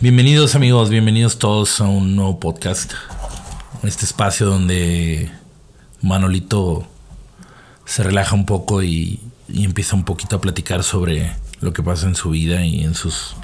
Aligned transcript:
Bienvenidos 0.00 0.54
amigos, 0.54 0.90
bienvenidos 0.90 1.40
todos 1.40 1.80
a 1.80 1.88
un 1.88 2.14
nuevo 2.14 2.38
podcast. 2.38 2.92
Este 3.82 4.04
espacio 4.04 4.46
donde 4.46 5.28
Manolito 6.02 6.86
se 7.84 8.04
relaja 8.04 8.36
un 8.36 8.46
poco 8.46 8.84
y, 8.84 9.18
empieza 9.52 9.96
un 9.96 10.04
poquito 10.04 10.36
a 10.36 10.40
platicar 10.40 10.84
sobre 10.84 11.32
lo 11.60 11.72
que 11.72 11.82
pasa 11.82 12.06
en 12.06 12.14
su 12.14 12.30
vida 12.30 12.64
y 12.64 12.84
en, 12.84 12.94
sus, 12.94 13.34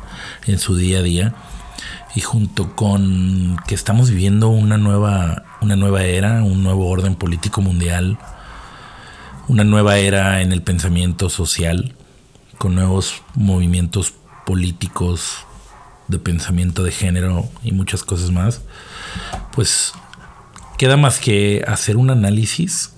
en 0.47 0.61
su 0.61 0.77
día 0.77 1.01
a 1.01 1.03
día. 1.03 1.35
Y 2.15 2.21
junto 2.21 2.77
con 2.77 3.57
que 3.67 3.75
estamos 3.75 4.11
viviendo 4.11 4.49
una 4.49 4.79
nueva, 4.79 5.43
una 5.61 5.75
nueva 5.75 6.05
era, 6.05 6.45
un 6.45 6.63
nuevo 6.63 6.89
orden 6.89 7.17
político 7.17 7.63
mundial, 7.63 8.17
una 9.49 9.65
nueva 9.65 9.99
era 9.99 10.41
en 10.41 10.53
el 10.53 10.63
pensamiento 10.63 11.31
social, 11.31 11.97
con 12.59 12.77
nuevos 12.77 13.23
movimientos 13.35 14.15
políticos 14.47 15.47
de 16.09 16.19
pensamiento 16.19 16.83
de 16.83 16.91
género 16.93 17.49
y 17.63 17.73
muchas 17.73 18.03
cosas 18.03 18.31
más, 18.31 18.61
pues 19.53 19.93
queda 20.79 20.97
más 20.97 21.19
que 21.19 21.65
hacer 21.67 21.97
un 21.97 22.11
análisis 22.11 22.93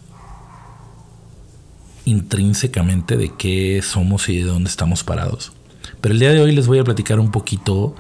intrínsecamente 2.04 3.16
de 3.16 3.32
qué 3.36 3.80
somos 3.82 4.28
y 4.28 4.38
de 4.38 4.44
dónde 4.44 4.70
estamos 4.70 5.04
parados. 5.04 5.52
Pero 6.00 6.12
el 6.14 6.20
día 6.20 6.32
de 6.32 6.40
hoy 6.40 6.52
les 6.52 6.66
voy 6.66 6.78
a 6.78 6.84
platicar 6.84 7.20
un 7.20 7.30
poquito 7.30 7.94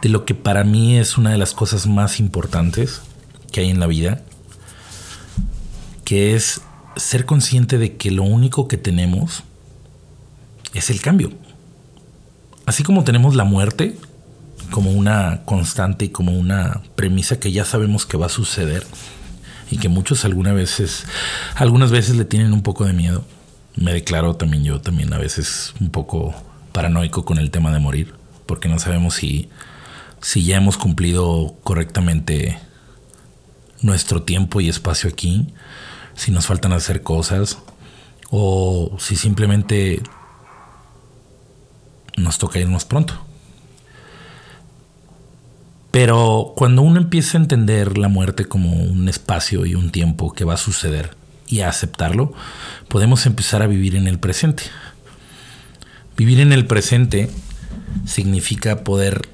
de 0.00 0.08
lo 0.08 0.24
que 0.24 0.34
para 0.34 0.64
mí 0.64 0.96
es 0.96 1.18
una 1.18 1.30
de 1.30 1.38
las 1.38 1.54
cosas 1.54 1.86
más 1.86 2.20
importantes 2.20 3.02
que 3.50 3.60
hay 3.60 3.70
en 3.70 3.80
la 3.80 3.86
vida, 3.86 4.22
que 6.04 6.34
es 6.34 6.60
ser 6.96 7.26
consciente 7.26 7.78
de 7.78 7.96
que 7.96 8.10
lo 8.10 8.22
único 8.22 8.68
que 8.68 8.76
tenemos 8.76 9.42
es 10.74 10.90
el 10.90 11.00
cambio. 11.00 11.32
Así 12.66 12.82
como 12.82 13.04
tenemos 13.04 13.34
la 13.34 13.44
muerte, 13.44 13.96
como 14.70 14.92
una 14.92 15.42
constante 15.44 16.06
y 16.06 16.08
como 16.08 16.32
una 16.32 16.82
premisa 16.94 17.40
que 17.40 17.52
ya 17.52 17.64
sabemos 17.64 18.06
que 18.06 18.16
va 18.16 18.26
a 18.26 18.30
suceder 18.30 18.84
y 19.70 19.78
que 19.78 19.88
muchos 19.88 20.24
algunas 20.24 20.54
veces, 20.54 21.04
algunas 21.54 21.90
veces 21.90 22.16
le 22.16 22.24
tienen 22.24 22.52
un 22.52 22.62
poco 22.62 22.84
de 22.84 22.92
miedo. 22.92 23.24
Me 23.76 23.92
declaro 23.92 24.36
también 24.36 24.64
yo 24.64 24.80
también 24.80 25.12
a 25.12 25.18
veces 25.18 25.74
un 25.80 25.90
poco 25.90 26.34
paranoico 26.72 27.24
con 27.24 27.38
el 27.38 27.50
tema 27.50 27.72
de 27.72 27.78
morir, 27.78 28.14
porque 28.46 28.68
no 28.68 28.78
sabemos 28.78 29.14
si, 29.14 29.48
si 30.20 30.44
ya 30.44 30.56
hemos 30.56 30.76
cumplido 30.76 31.56
correctamente 31.62 32.58
nuestro 33.82 34.22
tiempo 34.22 34.60
y 34.60 34.68
espacio 34.68 35.10
aquí, 35.10 35.52
si 36.14 36.30
nos 36.30 36.46
faltan 36.46 36.72
hacer 36.72 37.02
cosas 37.02 37.58
o 38.30 38.96
si 38.98 39.16
simplemente 39.16 40.02
nos 42.16 42.38
toca 42.38 42.58
irnos 42.58 42.84
pronto. 42.84 43.27
Pero 45.90 46.52
cuando 46.56 46.82
uno 46.82 46.98
empieza 47.00 47.38
a 47.38 47.40
entender 47.40 47.96
la 47.96 48.08
muerte 48.08 48.44
como 48.44 48.72
un 48.72 49.08
espacio 49.08 49.64
y 49.64 49.74
un 49.74 49.90
tiempo 49.90 50.32
que 50.32 50.44
va 50.44 50.54
a 50.54 50.58
suceder 50.58 51.16
y 51.46 51.60
a 51.60 51.68
aceptarlo, 51.68 52.32
podemos 52.88 53.24
empezar 53.26 53.62
a 53.62 53.66
vivir 53.66 53.96
en 53.96 54.06
el 54.06 54.18
presente. 54.18 54.64
Vivir 56.16 56.40
en 56.40 56.52
el 56.52 56.66
presente 56.66 57.30
significa 58.06 58.84
poder 58.84 59.28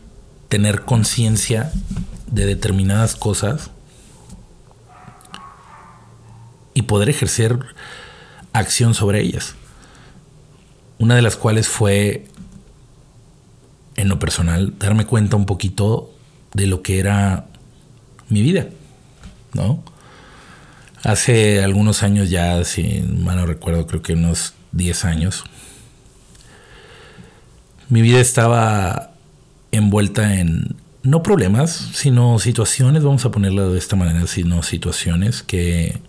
tener 0.48 0.82
conciencia 0.82 1.72
de 2.28 2.46
determinadas 2.46 3.16
cosas 3.16 3.70
y 6.74 6.82
poder 6.82 7.08
ejercer 7.08 7.58
acción 8.52 8.94
sobre 8.94 9.20
ellas. 9.20 9.54
Una 10.98 11.16
de 11.16 11.22
las 11.22 11.36
cuales 11.36 11.68
fue, 11.68 12.26
en 13.96 14.08
lo 14.08 14.18
personal, 14.18 14.78
darme 14.78 15.06
cuenta 15.06 15.36
un 15.36 15.46
poquito 15.46 16.13
de 16.54 16.66
lo 16.66 16.82
que 16.82 16.98
era 16.98 17.46
mi 18.28 18.42
vida, 18.42 18.68
¿no? 19.52 19.82
Hace 21.02 21.62
algunos 21.62 22.02
años 22.02 22.30
ya, 22.30 22.64
si 22.64 23.02
mal 23.02 23.36
no 23.36 23.44
recuerdo, 23.44 23.86
creo 23.86 24.00
que 24.00 24.14
unos 24.14 24.54
10 24.72 25.04
años, 25.04 25.44
mi 27.90 28.00
vida 28.00 28.20
estaba 28.20 29.10
envuelta 29.70 30.36
en 30.40 30.76
no 31.02 31.22
problemas, 31.22 31.90
sino 31.92 32.38
situaciones, 32.38 33.02
vamos 33.02 33.24
a 33.26 33.30
ponerlo 33.30 33.70
de 33.70 33.78
esta 33.78 33.96
manera, 33.96 34.26
sino 34.26 34.62
situaciones 34.62 35.42
que, 35.42 36.00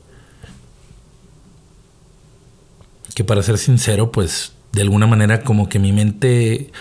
que 3.14 3.26
para 3.26 3.44
ser 3.44 3.58
sincero, 3.58 4.12
pues 4.12 4.54
de 4.72 4.82
alguna 4.82 5.08
manera 5.08 5.42
como 5.42 5.68
que 5.68 5.80
mi 5.80 5.92
mente 5.92 6.72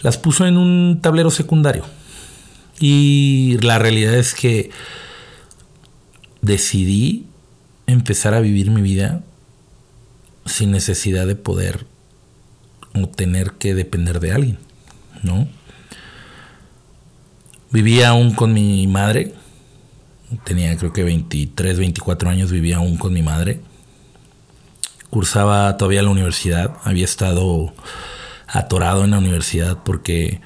las 0.00 0.16
puso 0.16 0.46
en 0.46 0.56
un 0.56 1.00
tablero 1.02 1.30
secundario. 1.30 1.84
Y 2.80 3.58
la 3.60 3.78
realidad 3.78 4.14
es 4.14 4.34
que 4.34 4.70
decidí 6.40 7.26
empezar 7.86 8.34
a 8.34 8.40
vivir 8.40 8.70
mi 8.70 8.82
vida 8.82 9.22
sin 10.46 10.70
necesidad 10.70 11.26
de 11.26 11.36
poder 11.36 11.86
o 12.94 13.08
tener 13.08 13.52
que 13.52 13.74
depender 13.74 14.20
de 14.20 14.32
alguien, 14.32 14.58
¿no? 15.22 15.48
Vivía 17.70 18.10
aún 18.10 18.32
con 18.32 18.52
mi 18.52 18.86
madre, 18.86 19.34
tenía 20.44 20.74
creo 20.76 20.92
que 20.92 21.04
23, 21.04 21.78
24 21.78 22.30
años, 22.30 22.50
vivía 22.50 22.78
aún 22.78 22.96
con 22.96 23.12
mi 23.12 23.22
madre. 23.22 23.60
Cursaba 25.10 25.76
todavía 25.76 26.02
la 26.02 26.10
universidad, 26.10 26.76
había 26.84 27.04
estado 27.04 27.74
atorado 28.46 29.04
en 29.04 29.10
la 29.10 29.18
universidad 29.18 29.78
porque 29.84 30.40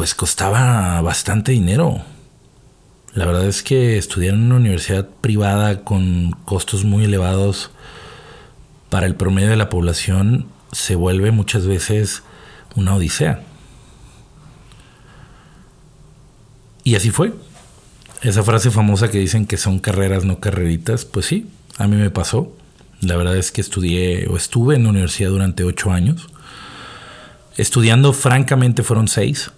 pues 0.00 0.14
costaba 0.14 0.98
bastante 1.02 1.52
dinero. 1.52 2.00
La 3.12 3.26
verdad 3.26 3.46
es 3.46 3.62
que 3.62 3.98
estudiar 3.98 4.32
en 4.32 4.44
una 4.44 4.56
universidad 4.56 5.06
privada 5.06 5.84
con 5.84 6.30
costos 6.46 6.84
muy 6.84 7.04
elevados 7.04 7.70
para 8.88 9.04
el 9.04 9.14
promedio 9.14 9.50
de 9.50 9.56
la 9.56 9.68
población 9.68 10.46
se 10.72 10.94
vuelve 10.94 11.32
muchas 11.32 11.66
veces 11.66 12.22
una 12.76 12.94
odisea. 12.94 13.42
Y 16.82 16.94
así 16.94 17.10
fue. 17.10 17.34
Esa 18.22 18.42
frase 18.42 18.70
famosa 18.70 19.10
que 19.10 19.18
dicen 19.18 19.44
que 19.44 19.58
son 19.58 19.80
carreras, 19.80 20.24
no 20.24 20.40
carreritas, 20.40 21.04
pues 21.04 21.26
sí, 21.26 21.46
a 21.76 21.86
mí 21.86 21.96
me 21.96 22.08
pasó. 22.08 22.56
La 23.02 23.18
verdad 23.18 23.36
es 23.36 23.52
que 23.52 23.60
estudié 23.60 24.28
o 24.28 24.38
estuve 24.38 24.76
en 24.76 24.84
la 24.84 24.88
universidad 24.88 25.28
durante 25.28 25.62
ocho 25.62 25.90
años. 25.90 26.30
Estudiando, 27.58 28.14
francamente, 28.14 28.82
fueron 28.82 29.06
seis 29.06 29.50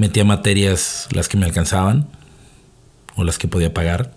metía 0.00 0.24
materias 0.24 1.08
las 1.12 1.28
que 1.28 1.36
me 1.36 1.44
alcanzaban 1.44 2.08
o 3.16 3.22
las 3.22 3.38
que 3.38 3.48
podía 3.48 3.74
pagar. 3.74 4.14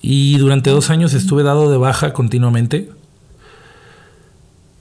Y 0.00 0.38
durante 0.38 0.70
dos 0.70 0.88
años 0.88 1.12
estuve 1.12 1.42
dado 1.42 1.70
de 1.70 1.76
baja 1.76 2.14
continuamente, 2.14 2.90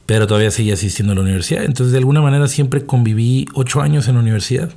pero 0.06 0.26
todavía 0.26 0.52
seguía 0.52 0.76
asistiendo 0.76 1.12
a 1.12 1.16
la 1.18 1.22
universidad. 1.22 1.66
Entonces 1.66 1.92
de 1.92 1.98
alguna 1.98 2.22
manera 2.22 2.48
siempre 2.48 2.86
conviví 2.86 3.46
ocho 3.54 3.82
años 3.82 4.08
en 4.08 4.16
la 4.16 4.22
universidad. 4.22 4.72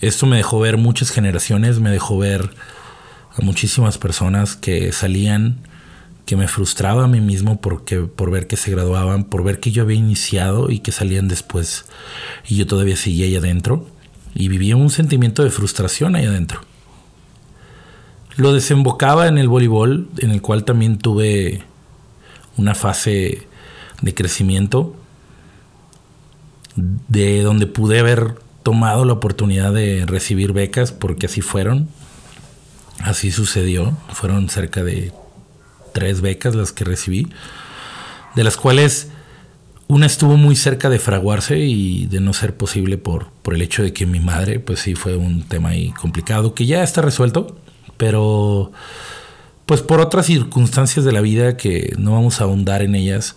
Esto 0.00 0.26
me 0.26 0.36
dejó 0.36 0.60
ver 0.60 0.76
muchas 0.76 1.10
generaciones, 1.10 1.80
me 1.80 1.90
dejó 1.90 2.16
ver 2.16 2.48
a 3.36 3.42
muchísimas 3.42 3.98
personas 3.98 4.54
que 4.54 4.92
salían 4.92 5.58
que 6.28 6.36
me 6.36 6.46
frustraba 6.46 7.04
a 7.04 7.08
mí 7.08 7.22
mismo 7.22 7.58
porque, 7.58 8.00
por 8.00 8.30
ver 8.30 8.46
que 8.46 8.58
se 8.58 8.70
graduaban, 8.70 9.24
por 9.24 9.42
ver 9.42 9.60
que 9.60 9.70
yo 9.70 9.82
había 9.82 9.96
iniciado 9.96 10.70
y 10.70 10.80
que 10.80 10.92
salían 10.92 11.26
después 11.26 11.86
y 12.46 12.56
yo 12.56 12.66
todavía 12.66 12.96
seguía 12.96 13.24
ahí 13.24 13.34
adentro 13.34 13.86
y 14.34 14.48
vivía 14.48 14.76
un 14.76 14.90
sentimiento 14.90 15.42
de 15.42 15.48
frustración 15.48 16.16
ahí 16.16 16.26
adentro. 16.26 16.60
Lo 18.36 18.52
desembocaba 18.52 19.26
en 19.26 19.38
el 19.38 19.48
voleibol, 19.48 20.10
en 20.18 20.30
el 20.30 20.42
cual 20.42 20.64
también 20.64 20.98
tuve 20.98 21.62
una 22.58 22.74
fase 22.74 23.46
de 24.02 24.14
crecimiento, 24.14 24.94
de 26.76 27.42
donde 27.42 27.66
pude 27.66 28.00
haber 28.00 28.34
tomado 28.62 29.06
la 29.06 29.14
oportunidad 29.14 29.72
de 29.72 30.04
recibir 30.04 30.52
becas, 30.52 30.92
porque 30.92 31.24
así 31.24 31.40
fueron, 31.40 31.88
así 33.00 33.30
sucedió, 33.30 33.96
fueron 34.10 34.50
cerca 34.50 34.84
de 34.84 35.10
tres 35.92 36.20
becas 36.20 36.54
las 36.54 36.72
que 36.72 36.84
recibí, 36.84 37.28
de 38.34 38.44
las 38.44 38.56
cuales 38.56 39.08
una 39.88 40.06
estuvo 40.06 40.36
muy 40.36 40.54
cerca 40.54 40.90
de 40.90 40.98
fraguarse 40.98 41.58
y 41.58 42.06
de 42.06 42.20
no 42.20 42.34
ser 42.34 42.54
posible 42.54 42.98
por, 42.98 43.30
por 43.42 43.54
el 43.54 43.62
hecho 43.62 43.82
de 43.82 43.94
que 43.94 44.04
mi 44.04 44.20
madre, 44.20 44.60
pues 44.60 44.80
sí 44.80 44.94
fue 44.94 45.16
un 45.16 45.42
tema 45.42 45.70
ahí 45.70 45.90
complicado, 45.92 46.54
que 46.54 46.66
ya 46.66 46.82
está 46.82 47.00
resuelto, 47.00 47.58
pero 47.96 48.70
pues 49.64 49.80
por 49.80 50.00
otras 50.00 50.26
circunstancias 50.26 51.04
de 51.04 51.12
la 51.12 51.22
vida 51.22 51.56
que 51.56 51.94
no 51.98 52.12
vamos 52.12 52.40
a 52.40 52.44
ahondar 52.44 52.82
en 52.82 52.94
ellas, 52.94 53.36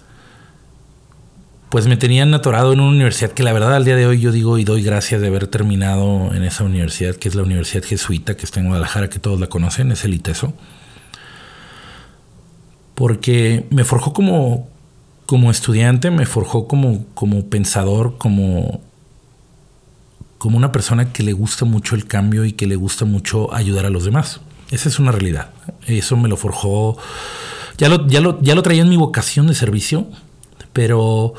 pues 1.69 1.87
me 1.87 1.95
tenían 1.95 2.33
atorado 2.33 2.73
en 2.73 2.81
una 2.81 2.89
universidad 2.89 3.31
que 3.31 3.43
la 3.43 3.53
verdad 3.53 3.73
al 3.73 3.85
día 3.85 3.95
de 3.95 4.05
hoy 4.05 4.19
yo 4.19 4.33
digo 4.33 4.57
y 4.57 4.65
doy 4.65 4.83
gracias 4.83 5.21
de 5.21 5.27
haber 5.27 5.47
terminado 5.47 6.33
en 6.33 6.43
esa 6.43 6.65
universidad, 6.65 7.15
que 7.15 7.29
es 7.29 7.35
la 7.35 7.43
Universidad 7.43 7.83
Jesuita, 7.83 8.35
que 8.35 8.43
está 8.43 8.59
en 8.59 8.67
Guadalajara, 8.67 9.09
que 9.09 9.19
todos 9.19 9.39
la 9.39 9.47
conocen, 9.47 9.93
es 9.93 10.03
el 10.03 10.13
ITESO 10.13 10.53
porque 13.01 13.65
me 13.71 13.83
forjó 13.83 14.13
como, 14.13 14.69
como 15.25 15.49
estudiante 15.49 16.11
me 16.11 16.27
forjó 16.27 16.67
como, 16.67 17.03
como 17.15 17.47
pensador, 17.47 18.19
como, 18.19 18.79
como 20.37 20.55
una 20.55 20.71
persona 20.71 21.11
que 21.11 21.23
le 21.23 21.33
gusta 21.33 21.65
mucho 21.65 21.95
el 21.95 22.05
cambio 22.05 22.45
y 22.45 22.51
que 22.53 22.67
le 22.67 22.75
gusta 22.75 23.05
mucho 23.05 23.51
ayudar 23.55 23.87
a 23.87 23.89
los 23.89 24.05
demás. 24.05 24.41
Esa 24.69 24.87
es 24.87 24.99
una 24.99 25.11
realidad. 25.11 25.49
Eso 25.87 26.15
me 26.15 26.29
lo 26.29 26.37
forjó. 26.37 26.95
Ya 27.79 27.89
lo, 27.89 28.05
ya 28.05 28.21
lo, 28.21 28.39
ya 28.39 28.53
lo 28.53 28.61
traía 28.61 28.83
en 28.83 28.89
mi 28.89 28.97
vocación 28.97 29.47
de 29.47 29.55
servicio, 29.55 30.05
pero. 30.71 31.33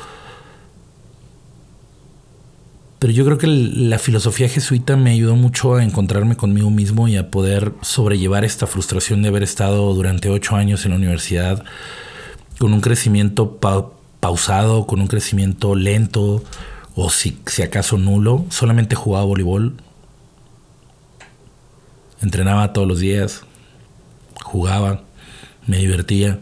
Pero 3.03 3.11
yo 3.11 3.25
creo 3.25 3.37
que 3.37 3.47
la 3.47 3.99
filosofía 3.99 4.47
jesuita 4.47 4.95
me 4.95 5.11
ayudó 5.11 5.35
mucho 5.35 5.75
a 5.75 5.83
encontrarme 5.83 6.37
conmigo 6.37 6.69
mismo 6.69 7.09
y 7.09 7.17
a 7.17 7.29
poder 7.29 7.73
sobrellevar 7.81 8.45
esta 8.45 8.65
frustración 8.65 9.21
de 9.21 9.27
haber 9.27 9.43
estado 9.43 9.93
durante 9.93 10.29
ocho 10.29 10.55
años 10.55 10.85
en 10.85 10.91
la 10.91 10.95
universidad 10.95 11.65
con 12.59 12.71
un 12.71 12.79
crecimiento 12.79 13.57
pausado, 14.21 14.87
con 14.87 15.01
un 15.01 15.07
crecimiento 15.07 15.75
lento 15.75 16.45
o 16.95 17.09
si, 17.09 17.37
si 17.45 17.61
acaso 17.61 17.97
nulo. 17.97 18.45
Solamente 18.47 18.95
jugaba 18.95 19.25
voleibol. 19.25 19.75
Entrenaba 22.21 22.71
todos 22.71 22.87
los 22.87 22.99
días. 22.99 23.41
Jugaba. 24.45 25.01
Me 25.67 25.75
divertía. 25.75 26.39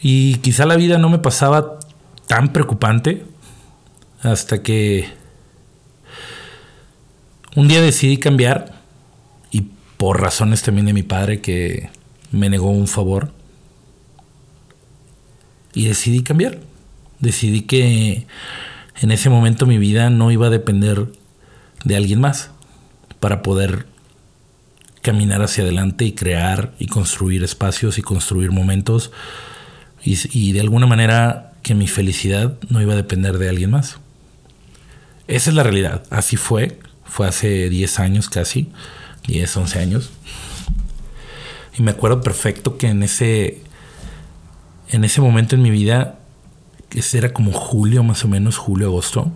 Y 0.00 0.36
quizá 0.36 0.66
la 0.66 0.76
vida 0.76 0.98
no 0.98 1.08
me 1.08 1.18
pasaba 1.18 1.80
tan 2.28 2.52
preocupante 2.52 3.26
hasta 4.22 4.62
que 4.62 5.23
un 7.54 7.68
día 7.68 7.80
decidí 7.80 8.18
cambiar 8.18 8.80
y 9.50 9.68
por 9.96 10.20
razones 10.20 10.62
también 10.62 10.86
de 10.86 10.92
mi 10.92 11.02
padre 11.02 11.40
que 11.40 11.90
me 12.32 12.48
negó 12.48 12.70
un 12.70 12.88
favor 12.88 13.32
y 15.72 15.86
decidí 15.86 16.22
cambiar. 16.22 16.58
Decidí 17.20 17.62
que 17.62 18.26
en 19.00 19.10
ese 19.10 19.30
momento 19.30 19.66
mi 19.66 19.78
vida 19.78 20.10
no 20.10 20.30
iba 20.30 20.46
a 20.46 20.50
depender 20.50 21.12
de 21.84 21.96
alguien 21.96 22.20
más 22.20 22.50
para 23.20 23.42
poder 23.42 23.86
caminar 25.02 25.42
hacia 25.42 25.64
adelante 25.64 26.04
y 26.04 26.12
crear 26.12 26.72
y 26.78 26.86
construir 26.86 27.44
espacios 27.44 27.98
y 27.98 28.02
construir 28.02 28.50
momentos 28.50 29.12
y, 30.02 30.52
de 30.52 30.60
alguna 30.60 30.86
manera 30.86 31.54
que 31.62 31.74
mi 31.74 31.86
felicidad 31.88 32.58
no 32.68 32.82
iba 32.82 32.92
a 32.92 32.96
depender 32.96 33.38
de 33.38 33.48
alguien 33.48 33.70
más. 33.70 33.98
Esa 35.28 35.50
es 35.50 35.56
la 35.56 35.62
realidad, 35.62 36.04
así 36.10 36.36
fue, 36.36 36.78
fue 37.14 37.28
hace 37.28 37.68
10 37.68 38.00
años 38.00 38.28
casi, 38.28 38.72
10, 39.28 39.56
11 39.56 39.78
años. 39.78 40.10
Y 41.78 41.82
me 41.82 41.92
acuerdo 41.92 42.22
perfecto 42.22 42.76
que 42.76 42.88
en 42.88 43.04
ese 43.04 43.62
en 44.88 45.04
ese 45.04 45.20
momento 45.20 45.54
en 45.54 45.62
mi 45.62 45.70
vida, 45.70 46.18
que 46.88 47.04
era 47.16 47.32
como 47.32 47.52
julio, 47.52 48.02
más 48.02 48.24
o 48.24 48.28
menos, 48.28 48.58
julio, 48.58 48.88
agosto. 48.88 49.30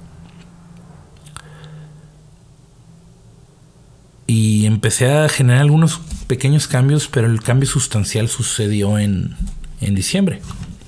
Y 4.27 4.67
empecé 4.67 5.13
a 5.13 5.29
generar 5.29 5.63
algunos 5.63 6.01
pequeños 6.27 6.67
cambios, 6.67 7.07
pero 7.07 7.29
el 7.29 7.41
cambio 7.43 7.69
sustancial 7.69 8.29
sucedió 8.29 8.99
en, 8.99 9.37
en 9.81 9.95
diciembre. 9.95 10.43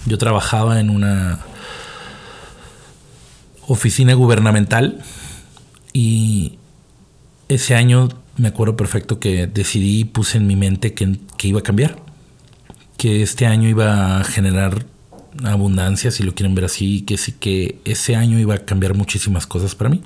Yo 0.07 0.19
trabajaba 0.19 0.81
en 0.81 0.91
una 0.91 1.39
oficina 3.69 4.15
gubernamental 4.15 5.05
y 5.93 6.59
ese 7.55 7.75
año 7.75 8.09
me 8.37 8.49
acuerdo 8.49 8.77
perfecto 8.77 9.21
que 9.21 9.47
decidí 9.47 10.01
y 10.01 10.05
puse 10.05 10.39
en 10.39 10.47
mi 10.47 10.57
mente 10.57 10.95
que, 10.95 11.19
que 11.37 11.49
iba 11.49 11.61
a 11.61 11.63
cambiar 11.63 11.97
que 13.01 13.23
este 13.23 13.47
año 13.47 13.67
iba 13.67 14.21
a 14.21 14.25
generar 14.25 14.85
abundancia, 15.43 16.11
si 16.11 16.23
lo 16.23 16.35
quieren 16.35 16.55
ver 16.55 16.67
así, 16.67 17.01
que 17.01 17.17
sí 17.17 17.33
que 17.33 17.81
ese 17.87 18.15
año 18.15 18.39
iba 18.39 18.55
a 18.55 18.59
cambiar 18.59 18.93
muchísimas 18.93 19.47
cosas 19.47 19.75
para 19.75 19.89
mí. 19.89 20.03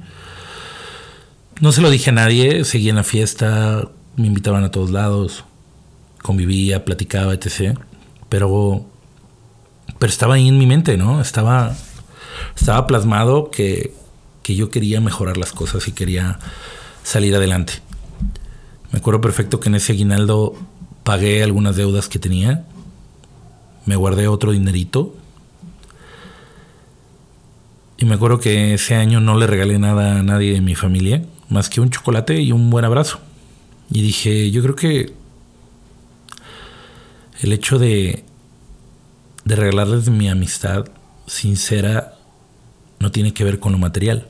No 1.60 1.72
se 1.72 1.80
lo 1.80 1.90
dije 1.90 2.10
a 2.10 2.12
nadie, 2.12 2.64
seguí 2.64 2.88
en 2.88 2.94
la 2.94 3.02
fiesta, 3.02 3.88
me 4.14 4.28
invitaban 4.28 4.62
a 4.62 4.70
todos 4.70 4.92
lados, 4.92 5.42
convivía, 6.22 6.84
platicaba, 6.84 7.34
etc. 7.34 7.76
Pero, 8.28 8.86
pero 9.98 10.10
estaba 10.10 10.34
ahí 10.34 10.46
en 10.46 10.58
mi 10.58 10.66
mente, 10.66 10.96
¿no? 10.96 11.20
Estaba, 11.20 11.74
estaba 12.54 12.86
plasmado 12.86 13.50
que, 13.50 13.92
que 14.44 14.54
yo 14.54 14.70
quería 14.70 15.00
mejorar 15.00 15.36
las 15.36 15.52
cosas 15.52 15.88
y 15.88 15.90
quería 15.90 16.38
salir 17.04 17.36
adelante. 17.36 17.74
Me 18.90 18.98
acuerdo 18.98 19.20
perfecto 19.20 19.60
que 19.60 19.68
en 19.68 19.76
ese 19.76 19.92
aguinaldo 19.92 20.56
pagué 21.04 21.44
algunas 21.44 21.76
deudas 21.76 22.08
que 22.08 22.18
tenía 22.18 22.64
me 23.86 23.96
guardé 23.96 24.28
otro 24.28 24.52
dinerito. 24.52 25.14
Y 27.98 28.06
me 28.06 28.14
acuerdo 28.14 28.40
que 28.40 28.74
ese 28.74 28.94
año 28.94 29.20
no 29.20 29.38
le 29.38 29.46
regalé 29.46 29.78
nada 29.78 30.18
a 30.18 30.22
nadie 30.22 30.52
de 30.52 30.60
mi 30.60 30.74
familia, 30.74 31.24
más 31.48 31.68
que 31.68 31.80
un 31.80 31.90
chocolate 31.90 32.40
y 32.40 32.52
un 32.52 32.70
buen 32.70 32.84
abrazo. 32.84 33.20
Y 33.90 34.02
dije, 34.02 34.50
yo 34.50 34.62
creo 34.62 34.74
que 34.74 35.12
el 37.40 37.52
hecho 37.52 37.78
de, 37.78 38.24
de 39.44 39.56
regalarles 39.56 40.08
mi 40.08 40.28
amistad 40.28 40.86
sincera 41.26 42.14
no 42.98 43.10
tiene 43.10 43.32
que 43.32 43.44
ver 43.44 43.60
con 43.60 43.72
lo 43.72 43.78
material. 43.78 44.28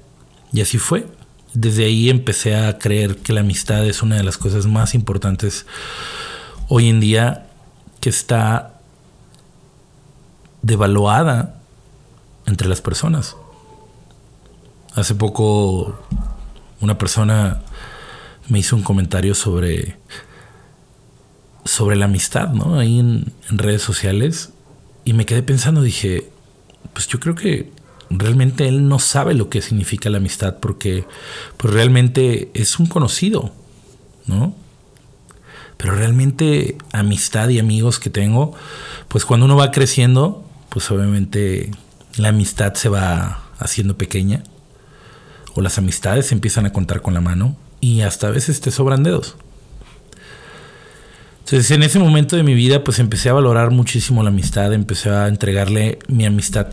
Y 0.53 0.61
así 0.61 0.79
fue. 0.79 1.07
Desde 1.55 1.87
ahí 1.87 2.11
empecé 2.11 2.57
a 2.57 2.79
creer 2.79 3.17
que 3.17 3.33
la 3.33 3.41
amistad 3.41 3.87
es 3.87 4.03
una 4.03 4.17
de 4.17 4.25
las 4.25 4.37
cosas 4.39 4.67
más 4.67 4.95
importantes 4.95 5.67
hoy 6.69 6.89
en 6.89 7.01
día 7.01 7.47
que 8.01 8.11
está 8.11 8.81
devaluada 10.63 11.61
entre 12.47 12.69
las 12.69 12.81
personas. 12.81 13.37
Hace 14.95 15.15
poco 15.15 15.99
una 16.81 16.99
persona 16.99 17.63
me 18.49 18.59
hizo 18.59 18.77
un 18.77 18.83
comentario 18.83 19.35
sobre 19.35 19.97
sobre 21.65 21.97
la 21.97 22.05
amistad, 22.05 22.51
¿no? 22.51 22.79
Ahí 22.79 22.99
en, 22.99 23.33
redes 23.49 23.83
sociales 23.83 24.51
y 25.05 25.13
me 25.13 25.27
quedé 25.27 25.43
pensando, 25.43 25.83
dije, 25.83 26.31
pues 26.93 27.07
yo 27.09 27.21
creo 27.21 27.35
que 27.35 27.73
realmente 28.11 28.69
él 28.69 28.89
no 28.89 28.99
sabe 28.99 29.35
lo 29.35 29.49
que 29.49 29.63
significa 29.63 30.11
la 30.11 30.19
amistad 30.19 30.57
porque 30.61 31.05
pues 31.57 31.73
realmente 31.73 32.51
es 32.55 32.79
un 32.79 32.87
conocido, 32.87 33.53
¿no? 34.27 34.55
Pero 35.77 35.95
realmente 35.95 36.79
amistad 36.93 37.49
y 37.49 37.59
amigos 37.59 37.99
que 37.99 38.11
tengo, 38.11 38.55
pues 39.09 39.25
cuando 39.25 39.47
uno 39.47 39.57
va 39.57 39.71
creciendo, 39.71 40.49
pues 40.69 40.91
obviamente 40.91 41.71
la 42.17 42.29
amistad 42.29 42.75
se 42.75 42.89
va 42.89 43.45
haciendo 43.59 43.97
pequeña 43.99 44.43
o 45.55 45.61
las 45.61 45.79
amistades 45.79 46.27
se 46.27 46.35
empiezan 46.35 46.67
a 46.67 46.73
contar 46.73 47.03
con 47.03 47.15
la 47.15 47.21
mano 47.21 47.57
y 47.81 48.03
hasta 48.03 48.29
a 48.29 48.31
veces 48.31 48.61
te 48.61 48.71
sobran 48.71 49.03
dedos. 49.03 49.37
Entonces 51.41 51.71
en 51.73 51.83
ese 51.83 51.99
momento 51.99 52.37
de 52.37 52.43
mi 52.43 52.55
vida 52.55 52.85
pues 52.85 52.99
empecé 52.99 53.29
a 53.29 53.35
valorar 53.35 53.71
muchísimo 53.71 54.23
la 54.23 54.31
amistad, 54.31 54.73
empecé 54.73 55.11
a 55.11 55.29
entregarle 55.29 55.99
mi 56.09 56.25
amistad 56.25 56.69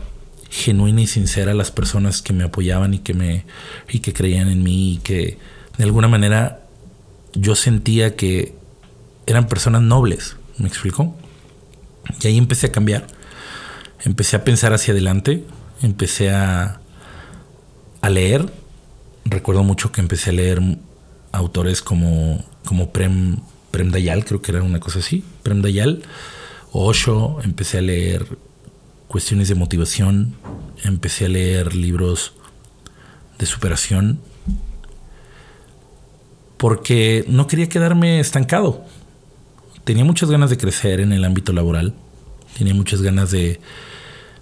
genuina 0.52 1.00
y 1.00 1.06
sincera 1.06 1.52
a 1.52 1.54
las 1.54 1.70
personas 1.70 2.22
que 2.22 2.32
me 2.32 2.44
apoyaban 2.44 2.94
y 2.94 2.98
que 2.98 3.14
me 3.14 3.44
y 3.90 4.00
que 4.00 4.12
creían 4.12 4.48
en 4.48 4.62
mí 4.62 4.92
y 4.92 4.96
que 4.98 5.38
de 5.78 5.84
alguna 5.84 6.08
manera 6.08 6.60
yo 7.34 7.56
sentía 7.56 8.14
que 8.14 8.54
eran 9.26 9.48
personas 9.48 9.82
nobles, 9.82 10.36
¿me 10.58 10.68
explico? 10.68 11.16
Y 12.20 12.26
ahí 12.26 12.36
empecé 12.36 12.66
a 12.66 12.72
cambiar 12.72 13.06
empecé 14.04 14.36
a 14.36 14.44
pensar 14.44 14.72
hacia 14.72 14.92
adelante, 14.92 15.44
empecé 15.80 16.30
a, 16.30 16.80
a 18.00 18.10
leer. 18.10 18.52
Recuerdo 19.24 19.62
mucho 19.62 19.92
que 19.92 20.00
empecé 20.00 20.30
a 20.30 20.34
leer 20.34 20.60
autores 21.30 21.82
como, 21.82 22.44
como 22.64 22.90
Prem, 22.90 23.38
Prem 23.70 23.90
Dayal, 23.90 24.24
creo 24.24 24.42
que 24.42 24.52
era 24.52 24.62
una 24.62 24.80
cosa 24.80 24.98
así, 24.98 25.24
Prem 25.42 25.62
Dayal, 25.62 26.02
Osho, 26.72 27.38
empecé 27.42 27.78
a 27.78 27.82
leer 27.82 28.26
cuestiones 29.12 29.46
de 29.48 29.54
motivación, 29.54 30.34
empecé 30.84 31.26
a 31.26 31.28
leer 31.28 31.74
libros 31.74 32.32
de 33.38 33.44
superación, 33.44 34.18
porque 36.56 37.22
no 37.28 37.46
quería 37.46 37.68
quedarme 37.68 38.20
estancado. 38.20 38.86
Tenía 39.84 40.06
muchas 40.06 40.30
ganas 40.30 40.48
de 40.48 40.56
crecer 40.56 41.00
en 41.00 41.12
el 41.12 41.26
ámbito 41.26 41.52
laboral, 41.52 41.92
tenía 42.56 42.72
muchas 42.72 43.02
ganas 43.02 43.30
de, 43.30 43.60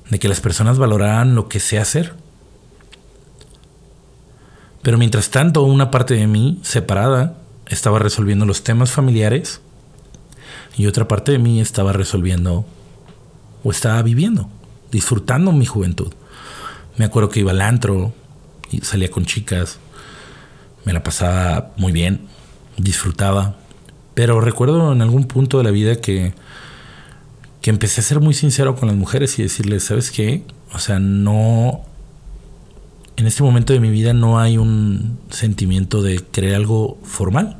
de 0.08 0.18
que 0.20 0.28
las 0.28 0.40
personas 0.40 0.78
valoraran 0.78 1.34
lo 1.34 1.48
que 1.48 1.58
sé 1.58 1.80
hacer. 1.80 2.14
Pero 4.82 4.98
mientras 4.98 5.30
tanto, 5.30 5.64
una 5.64 5.90
parte 5.90 6.14
de 6.14 6.28
mí, 6.28 6.60
separada, 6.62 7.38
estaba 7.66 7.98
resolviendo 7.98 8.46
los 8.46 8.62
temas 8.62 8.92
familiares 8.92 9.62
y 10.76 10.86
otra 10.86 11.08
parte 11.08 11.32
de 11.32 11.40
mí 11.40 11.60
estaba 11.60 11.92
resolviendo 11.92 12.64
o 13.64 13.70
estaba 13.72 14.00
viviendo, 14.02 14.48
disfrutando 14.90 15.52
mi 15.52 15.66
juventud. 15.66 16.12
Me 16.96 17.04
acuerdo 17.04 17.28
que 17.28 17.40
iba 17.40 17.52
al 17.52 17.60
antro 17.60 18.12
y 18.70 18.80
salía 18.80 19.10
con 19.10 19.24
chicas, 19.24 19.78
me 20.84 20.92
la 20.92 21.02
pasaba 21.02 21.72
muy 21.76 21.92
bien, 21.92 22.28
disfrutaba, 22.76 23.56
pero 24.14 24.40
recuerdo 24.40 24.92
en 24.92 25.02
algún 25.02 25.24
punto 25.24 25.58
de 25.58 25.64
la 25.64 25.70
vida 25.70 25.96
que 25.96 26.34
que 27.60 27.70
empecé 27.70 28.00
a 28.00 28.04
ser 28.04 28.20
muy 28.20 28.34
sincero 28.34 28.74
con 28.76 28.88
las 28.88 28.96
mujeres 28.96 29.38
y 29.38 29.42
decirles, 29.42 29.84
¿sabes 29.84 30.10
qué? 30.10 30.44
O 30.72 30.78
sea, 30.78 30.98
no... 30.98 31.82
En 33.16 33.26
este 33.26 33.42
momento 33.42 33.74
de 33.74 33.80
mi 33.80 33.90
vida 33.90 34.14
no 34.14 34.40
hay 34.40 34.56
un 34.56 35.18
sentimiento 35.28 36.00
de 36.00 36.24
querer 36.32 36.54
algo 36.54 36.98
formal. 37.04 37.58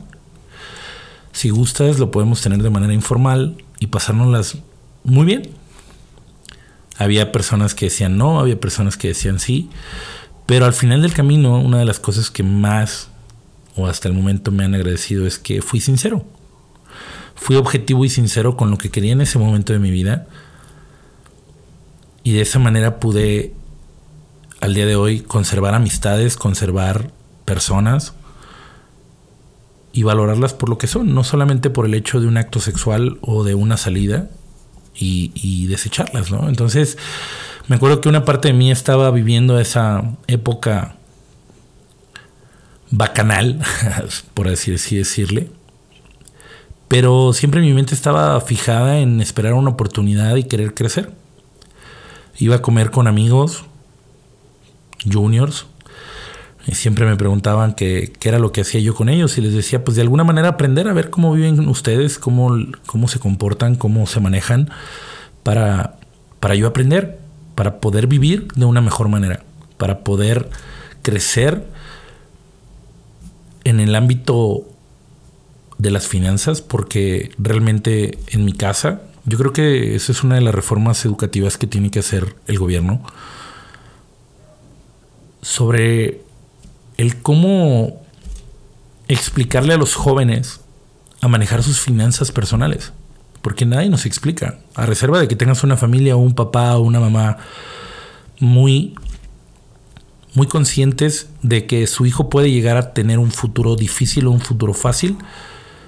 Si 1.32 1.50
gustas, 1.50 1.98
lo 1.98 2.10
podemos 2.10 2.40
tener 2.40 2.62
de 2.62 2.70
manera 2.70 2.94
informal 2.94 3.62
y 3.78 3.88
pasárnoslas 3.88 4.56
muy 5.04 5.26
bien. 5.26 5.50
Había 7.00 7.32
personas 7.32 7.74
que 7.74 7.86
decían 7.86 8.16
no, 8.16 8.38
había 8.38 8.60
personas 8.60 8.96
que 8.96 9.08
decían 9.08 9.40
sí, 9.40 9.70
pero 10.46 10.66
al 10.66 10.72
final 10.72 11.02
del 11.02 11.12
camino, 11.12 11.58
una 11.58 11.78
de 11.78 11.84
las 11.84 11.98
cosas 11.98 12.30
que 12.30 12.44
más 12.44 13.08
o 13.74 13.88
hasta 13.88 14.06
el 14.06 14.14
momento 14.14 14.52
me 14.52 14.64
han 14.64 14.74
agradecido 14.74 15.26
es 15.26 15.38
que 15.38 15.62
fui 15.62 15.80
sincero 15.80 16.24
fui 17.40 17.56
objetivo 17.56 18.04
y 18.04 18.10
sincero 18.10 18.54
con 18.54 18.70
lo 18.70 18.76
que 18.76 18.90
quería 18.90 19.12
en 19.12 19.22
ese 19.22 19.38
momento 19.38 19.72
de 19.72 19.78
mi 19.78 19.90
vida. 19.90 20.26
Y 22.22 22.34
de 22.34 22.42
esa 22.42 22.58
manera 22.58 23.00
pude, 23.00 23.54
al 24.60 24.74
día 24.74 24.84
de 24.84 24.94
hoy, 24.94 25.20
conservar 25.20 25.74
amistades, 25.74 26.36
conservar 26.36 27.10
personas 27.46 28.12
y 29.92 30.02
valorarlas 30.02 30.52
por 30.52 30.68
lo 30.68 30.76
que 30.76 30.86
son, 30.86 31.14
no 31.14 31.24
solamente 31.24 31.70
por 31.70 31.86
el 31.86 31.94
hecho 31.94 32.20
de 32.20 32.26
un 32.26 32.36
acto 32.36 32.60
sexual 32.60 33.18
o 33.22 33.42
de 33.42 33.54
una 33.54 33.78
salida 33.78 34.28
y, 34.94 35.66
desecharlas, 35.66 36.30
¿no? 36.30 36.48
Entonces, 36.48 36.98
me 37.68 37.76
acuerdo 37.76 38.00
que 38.00 38.08
una 38.08 38.24
parte 38.24 38.48
de 38.48 38.54
mí 38.54 38.70
estaba 38.70 39.10
viviendo 39.10 39.58
esa 39.58 40.02
época 40.26 40.96
bacanal, 42.90 43.60
por 44.34 44.48
así 44.48 44.70
decirle, 44.70 45.50
pero 46.88 47.32
siempre 47.32 47.60
mi 47.60 47.72
mente 47.72 47.94
estaba 47.94 48.40
fijada 48.40 48.98
en 48.98 49.20
esperar 49.20 49.54
una 49.54 49.70
oportunidad 49.70 50.34
y 50.36 50.44
querer 50.44 50.74
crecer. 50.74 51.12
Iba 52.38 52.56
a 52.56 52.62
comer 52.62 52.90
con 52.90 53.06
amigos, 53.06 53.64
juniors, 55.10 55.66
y 56.66 56.74
siempre 56.74 57.06
me 57.06 57.16
preguntaban 57.16 57.74
qué, 57.74 58.12
era 58.22 58.38
lo 58.38 58.52
que 58.52 58.60
hacía 58.60 58.80
yo 58.80 58.94
con 58.94 59.08
ellos 59.08 59.38
y 59.38 59.40
les 59.40 59.54
decía, 59.54 59.84
pues 59.84 59.96
de 59.96 60.02
alguna 60.02 60.24
manera 60.24 60.48
aprender 60.48 60.88
a 60.88 60.92
ver 60.92 61.10
cómo 61.10 61.32
viven 61.32 61.68
ustedes, 61.68 62.18
cómo, 62.18 62.56
cómo 62.86 63.08
se 63.08 63.18
comportan, 63.18 63.76
cómo 63.76 64.06
se 64.06 64.20
manejan, 64.20 64.70
para, 65.42 65.96
para 66.38 66.54
yo 66.54 66.66
aprender, 66.66 67.18
para 67.54 67.80
poder 67.80 68.06
vivir 68.06 68.48
de 68.54 68.66
una 68.66 68.80
mejor 68.80 69.08
manera, 69.08 69.42
para 69.78 70.00
poder 70.00 70.50
crecer 71.02 71.66
en 73.64 73.80
el 73.80 73.94
ámbito 73.94 74.66
de 75.78 75.90
las 75.90 76.06
finanzas 76.06 76.60
porque 76.60 77.32
realmente 77.38 78.18
en 78.28 78.44
mi 78.44 78.52
casa, 78.52 79.00
yo 79.24 79.38
creo 79.38 79.52
que 79.52 79.94
esa 79.94 80.12
es 80.12 80.22
una 80.22 80.34
de 80.34 80.42
las 80.42 80.54
reformas 80.54 81.04
educativas 81.04 81.56
que 81.56 81.66
tiene 81.66 81.90
que 81.90 82.00
hacer 82.00 82.36
el 82.46 82.58
gobierno 82.58 83.02
sobre 85.42 86.20
el 87.00 87.22
cómo 87.22 88.02
explicarle 89.08 89.72
a 89.72 89.78
los 89.78 89.94
jóvenes 89.94 90.60
a 91.22 91.28
manejar 91.28 91.62
sus 91.62 91.80
finanzas 91.80 92.30
personales. 92.30 92.92
Porque 93.40 93.64
nadie 93.64 93.88
nos 93.88 94.04
explica. 94.04 94.58
A 94.74 94.84
reserva 94.84 95.18
de 95.18 95.26
que 95.26 95.34
tengas 95.34 95.64
una 95.64 95.78
familia 95.78 96.14
o 96.14 96.18
un 96.18 96.34
papá 96.34 96.76
o 96.76 96.82
una 96.82 97.00
mamá 97.00 97.38
muy, 98.38 98.94
muy 100.34 100.46
conscientes 100.46 101.30
de 101.40 101.66
que 101.66 101.86
su 101.86 102.04
hijo 102.04 102.28
puede 102.28 102.50
llegar 102.50 102.76
a 102.76 102.92
tener 102.92 103.18
un 103.18 103.30
futuro 103.30 103.76
difícil 103.76 104.26
o 104.26 104.30
un 104.30 104.40
futuro 104.40 104.74
fácil 104.74 105.16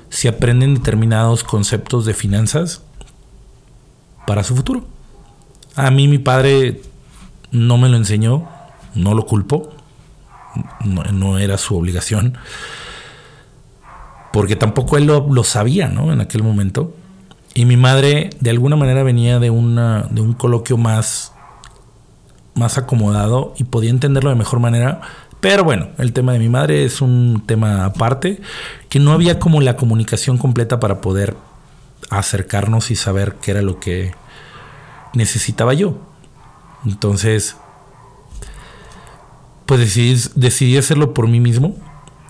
si 0.08 0.28
aprenden 0.28 0.74
determinados 0.74 1.44
conceptos 1.44 2.06
de 2.06 2.14
finanzas 2.14 2.80
para 4.26 4.44
su 4.44 4.56
futuro. 4.56 4.86
A 5.74 5.90
mí 5.90 6.08
mi 6.08 6.18
padre 6.18 6.80
no 7.50 7.76
me 7.76 7.90
lo 7.90 7.98
enseñó, 7.98 8.48
no 8.94 9.12
lo 9.12 9.26
culpo, 9.26 9.74
no, 10.84 11.38
era 11.38 11.58
su 11.58 11.76
obligación, 11.76 12.36
porque 14.32 14.56
tampoco 14.56 14.96
él 14.96 15.06
lo, 15.06 15.44
sabía 15.44 15.88
¿no? 15.88 16.12
en 16.12 16.20
aquel 16.20 16.42
momento. 16.42 16.94
Y 17.54 17.66
mi 17.66 17.76
madre 17.76 18.30
de 18.40 18.50
alguna 18.50 18.76
manera 18.76 19.02
venía 19.02 19.38
de, 19.38 19.48
de 19.48 19.50
un 20.20 20.34
coloquio 20.38 20.78
más, 20.78 21.32
más 22.54 22.78
acomodado 22.78 23.54
y 23.58 23.64
podía 23.64 23.90
entenderlo 23.90 24.30
de 24.30 24.36
mejor 24.36 24.58
manera 24.58 25.02
pero 25.42 25.64
bueno, 25.64 25.88
el 25.98 26.12
tema 26.12 26.32
de 26.34 26.38
mi 26.38 26.48
madre 26.48 26.84
es 26.84 27.02
un 27.02 27.42
tema 27.44 27.84
aparte, 27.84 28.40
que 28.88 29.00
no 29.00 29.10
había 29.10 29.40
como 29.40 29.60
la 29.60 29.76
comunicación 29.76 30.38
completa 30.38 30.78
para 30.78 31.00
poder 31.00 31.34
acercarnos 32.10 32.92
y 32.92 32.94
saber 32.94 33.34
qué 33.42 33.50
era 33.50 33.60
lo 33.60 33.80
que 33.80 34.14
necesitaba 35.14 35.74
yo. 35.74 35.98
Entonces, 36.86 37.56
pues 39.72 39.80
decidí, 39.80 40.30
decidí 40.34 40.76
hacerlo 40.76 41.14
por 41.14 41.28
mí 41.28 41.40
mismo 41.40 41.74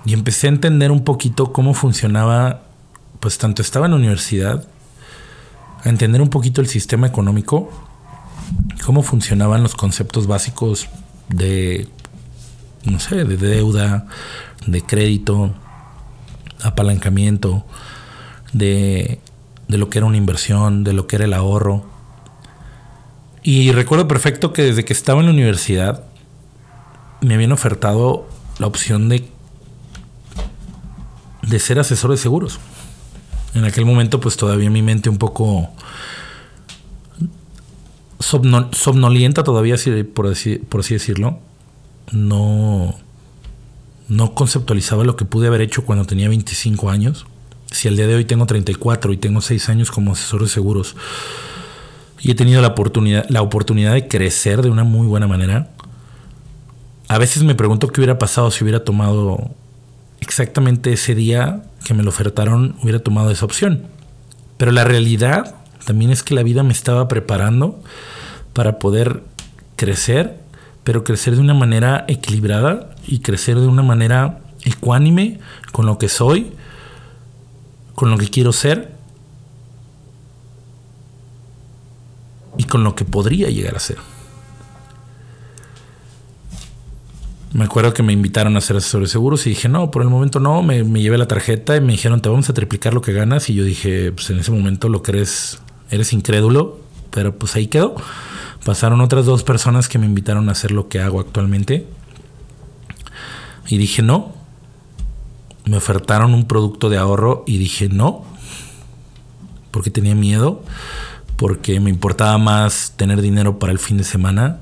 y 0.04 0.12
empecé 0.12 0.46
a 0.46 0.50
entender 0.50 0.92
un 0.92 1.02
poquito 1.02 1.52
cómo 1.52 1.75
funcionaba, 1.75 2.62
pues 3.18 3.37
tanto 3.37 3.62
estaba 3.62 3.87
en 3.87 3.90
la 3.90 3.96
universidad, 3.96 4.64
a 5.82 5.88
entender 5.88 6.22
un 6.22 6.28
poquito 6.28 6.61
el 6.61 6.68
sistema 6.68 7.08
económico, 7.08 7.68
cómo 8.87 9.02
funcionaban 9.02 9.61
los 9.61 9.75
conceptos 9.75 10.28
básicos 10.28 10.88
de 11.30 11.88
no 12.84 13.00
sé, 13.00 13.25
de 13.25 13.37
deuda, 13.37 14.06
de 14.64 14.82
crédito, 14.82 15.52
apalancamiento, 16.62 17.66
de, 18.52 19.18
de 19.66 19.78
lo 19.78 19.90
que 19.90 19.99
era 19.99 20.06
una 20.06 20.16
inversión, 20.16 20.84
de 20.84 20.92
lo 20.92 21.08
que 21.08 21.16
era 21.16 21.25
el 21.25 21.32
ahorro. 21.32 21.87
Y 23.42 23.72
recuerdo 23.72 24.06
perfecto 24.06 24.52
que 24.52 24.62
desde 24.62 24.84
que 24.84 24.92
estaba 24.92 25.18
en 25.18 25.26
la 25.26 25.32
universidad 25.32 26.04
me 27.23 27.35
habían 27.35 27.52
ofertado 27.52 28.29
la 28.59 28.67
opción 28.67 29.09
de, 29.09 29.26
de 31.43 31.59
ser 31.59 31.79
asesor 31.79 32.11
de 32.11 32.19
seguros. 32.19 32.59
En 33.55 33.64
aquel 33.64 33.87
momento 33.87 34.21
pues 34.21 34.37
todavía 34.37 34.69
mi 34.69 34.83
mente 34.83 35.09
un 35.09 35.19
poco 35.19 35.71
somnolienta 38.19 39.43
todavía, 39.43 39.76
por 40.14 40.29
así, 40.29 40.57
por 40.57 40.81
así 40.81 40.95
decirlo 40.95 41.38
no, 42.12 42.95
no 44.09 44.35
conceptualizaba 44.35 45.05
lo 45.05 45.17
que 45.17 45.25
pude 45.25 45.47
haber 45.47 45.61
hecho 45.61 45.85
cuando 45.85 46.05
tenía 46.05 46.29
25 46.29 46.91
años. 46.91 47.26
Si 47.71 47.88
al 47.88 47.97
día 47.97 48.07
de 48.07 48.14
hoy 48.14 48.25
tengo 48.25 48.47
34 48.47 49.12
y 49.12 49.17
tengo 49.17 49.41
6 49.41 49.69
años 49.71 49.91
como 49.91 50.12
asesor 50.12 50.43
de 50.43 50.49
seguros 50.49 50.95
y 52.21 52.31
he 52.31 52.35
tenido 52.35 52.61
la 52.61 52.69
oportunidad, 52.69 53.26
la 53.29 53.43
oportunidad 53.43 53.95
de 53.95 54.07
crecer 54.07 54.62
de 54.62 54.71
una 54.71 54.85
muy 54.85 55.07
buena 55.07 55.26
manera, 55.26 55.71
a 57.12 57.19
veces 57.19 57.42
me 57.42 57.54
pregunto 57.54 57.88
qué 57.88 58.00
hubiera 58.00 58.19
pasado 58.19 58.50
si 58.50 58.64
hubiera 58.64 58.85
tomado 58.85 59.50
exactamente 60.21 60.95
ese 60.95 61.14
día 61.14 61.62
que 61.85 61.92
me 61.92 62.02
lo 62.02 62.09
ofertaron, 62.09 62.75
hubiera 62.83 63.00
tomado 63.00 63.31
esa 63.31 63.45
opción. 63.45 63.85
Pero 64.57 64.73
la 64.73 64.85
realidad 64.85 65.57
también 65.85 66.11
es 66.11 66.23
que 66.23 66.35
la 66.35 66.42
vida 66.42 66.62
me 66.62 66.73
estaba 66.73 67.09
preparando 67.09 67.83
para 68.54 68.78
poder 68.78 69.23
crecer 69.76 70.40
pero 70.85 71.04
crecer 71.04 71.35
de 71.35 71.42
una 71.42 71.52
manera 71.52 72.07
equilibrada 72.09 72.90
y 73.07 73.21
crecer 73.21 73.61
de 73.61 73.66
una 73.66 73.83
manera 73.83 74.40
ecuánime 74.64 75.38
con 75.71 75.85
lo 75.85 75.99
que 75.99 76.09
soy, 76.09 76.52
con 77.95 78.11
lo 78.11 78.16
que 78.16 78.31
quiero 78.31 78.52
ser 78.52 78.90
y 82.57 82.64
con 82.64 82.85
lo 82.85 82.95
que 82.95 83.04
podría 83.04 83.50
llegar 83.50 83.76
a 83.76 83.81
ser. 83.81 83.99
Me 87.52 87.64
acuerdo 87.64 87.92
que 87.92 88.02
me 88.02 88.14
invitaron 88.14 88.56
a 88.56 88.62
ser 88.62 88.76
asesor 88.76 89.02
de 89.02 89.09
seguros 89.09 89.47
y 89.47 89.50
dije, 89.50 89.68
no, 89.68 89.90
por 89.90 90.00
el 90.02 90.09
momento 90.09 90.40
no, 90.40 90.62
me, 90.62 90.85
me, 90.85 91.02
llevé 91.02 91.18
la 91.18 91.28
tarjeta 91.28 91.76
y 91.76 91.82
me 91.82 91.92
dijeron, 91.92 92.23
te 92.23 92.30
vamos 92.30 92.49
a 92.49 92.54
triplicar 92.54 92.94
lo 92.94 93.02
que 93.02 93.12
ganas. 93.12 93.50
Y 93.50 93.54
yo 93.54 93.64
dije, 93.64 94.11
pues 94.12 94.30
en 94.30 94.38
ese 94.38 94.50
momento 94.50 94.88
lo 94.88 95.02
eres, 95.06 95.61
eres 95.90 96.14
incrédulo, 96.14 96.80
pero 97.11 97.37
pues 97.37 97.54
ahí 97.54 97.66
quedó. 97.66 97.94
Pasaron 98.64 99.00
otras 99.00 99.26
dos 99.26 99.42
personas 99.42 99.88
que 99.88 99.99
me 99.99 100.06
invitaron 100.06 100.49
a 100.49 100.52
hacer 100.52 100.71
lo 100.71 100.88
que 100.88 101.00
hago 101.00 101.21
actualmente. 101.21 101.87
Y 103.68 103.76
dije 103.76 104.02
no. 104.02 104.32
Me 105.64 105.76
ofertaron 105.76 106.35
un 106.35 106.47
producto 106.47 106.88
de 106.88 106.97
ahorro 106.97 107.44
y 107.47 107.59
dije 107.59 107.88
no. 107.88 108.25
Porque 109.73 109.90
tenía 109.90 110.14
miedo. 110.14 110.62
Porque 111.37 111.80
me 111.80 111.90
importaba 111.90 112.38
más 112.38 112.94
tener 112.97 113.21
dinero 113.21 113.59
para 113.59 113.73
el 113.73 113.78
fin 113.78 113.99
de 113.99 114.04
semana. 114.04 114.59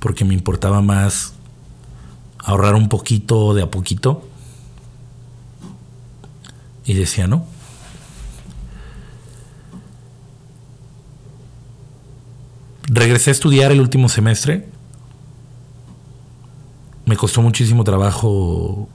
Porque 0.00 0.24
me 0.24 0.34
importaba 0.34 0.82
más 0.82 1.34
ahorrar 2.38 2.74
un 2.74 2.88
poquito 2.88 3.54
de 3.54 3.62
a 3.62 3.70
poquito. 3.70 4.26
Y 6.84 6.94
decía 6.94 7.26
no. 7.26 7.46
Regresé 12.90 13.30
a 13.30 13.32
estudiar 13.32 13.70
el 13.70 13.80
último 13.80 14.08
semestre. 14.08 14.66
Me 17.04 17.16
costó 17.16 17.42
muchísimo 17.42 17.84
trabajo 17.84 18.88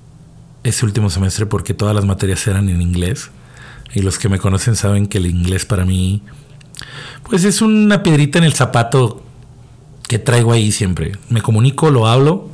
ese 0.64 0.86
último 0.86 1.10
semestre 1.10 1.46
porque 1.46 1.74
todas 1.74 1.96
las 1.96 2.06
materias 2.06 2.46
eran 2.48 2.70
en 2.70 2.82
inglés. 2.82 3.30
Y 3.94 4.02
los 4.02 4.18
que 4.18 4.30
me 4.30 4.40
conocen 4.40 4.76
saben 4.76 5.06
que 5.06 5.20
el 5.20 5.28
inglés 5.28 5.66
para 5.66 5.86
mí 5.86 6.24
Pues 7.30 7.44
es 7.44 7.62
una 7.62 8.02
piedrita 8.02 8.40
en 8.40 8.46
el 8.46 8.54
zapato 8.54 9.24
que 10.08 10.18
traigo 10.18 10.52
ahí 10.52 10.72
siempre. 10.72 11.14
Me 11.30 11.42
comunico, 11.42 11.92
lo 11.92 12.08
hablo, 12.08 12.50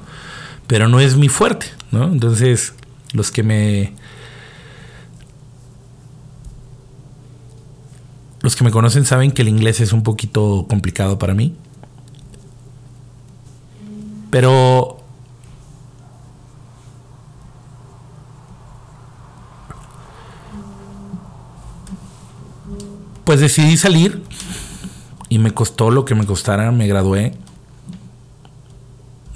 pero 0.70 0.88
no 0.88 1.00
es 1.00 1.18
mi 1.18 1.30
fuerte, 1.30 1.66
¿no? 1.92 2.04
Entonces, 2.04 2.76
los 3.12 3.32
que 3.32 3.42
me... 3.42 3.96
Los 8.42 8.56
que 8.56 8.64
me 8.64 8.70
conocen 8.70 9.04
saben 9.04 9.32
que 9.32 9.42
el 9.42 9.48
inglés 9.48 9.80
es 9.80 9.94
un 9.94 10.04
poquito 10.04 10.68
complicado 10.70 11.18
para 11.18 11.34
mí. 11.34 11.56
Pero 14.30 15.00
pues 23.24 23.40
decidí 23.40 23.76
salir 23.76 24.24
y 25.30 25.40
me 25.40 25.52
costó 25.52 25.90
lo 25.90 26.06
que 26.06 26.14
me 26.14 26.28
costara, 26.28 26.72
me 26.72 26.86
gradué. 26.86 27.34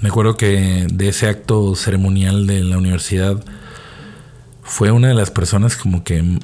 Me 0.00 0.08
acuerdo 0.08 0.36
que 0.36 0.86
de 0.92 1.08
ese 1.08 1.28
acto 1.28 1.74
ceremonial 1.74 2.46
de 2.46 2.62
la 2.62 2.78
universidad 2.78 3.42
fue 4.62 4.90
una 4.90 5.08
de 5.08 5.14
las 5.14 5.30
personas 5.30 5.76
como 5.76 6.04
que 6.04 6.40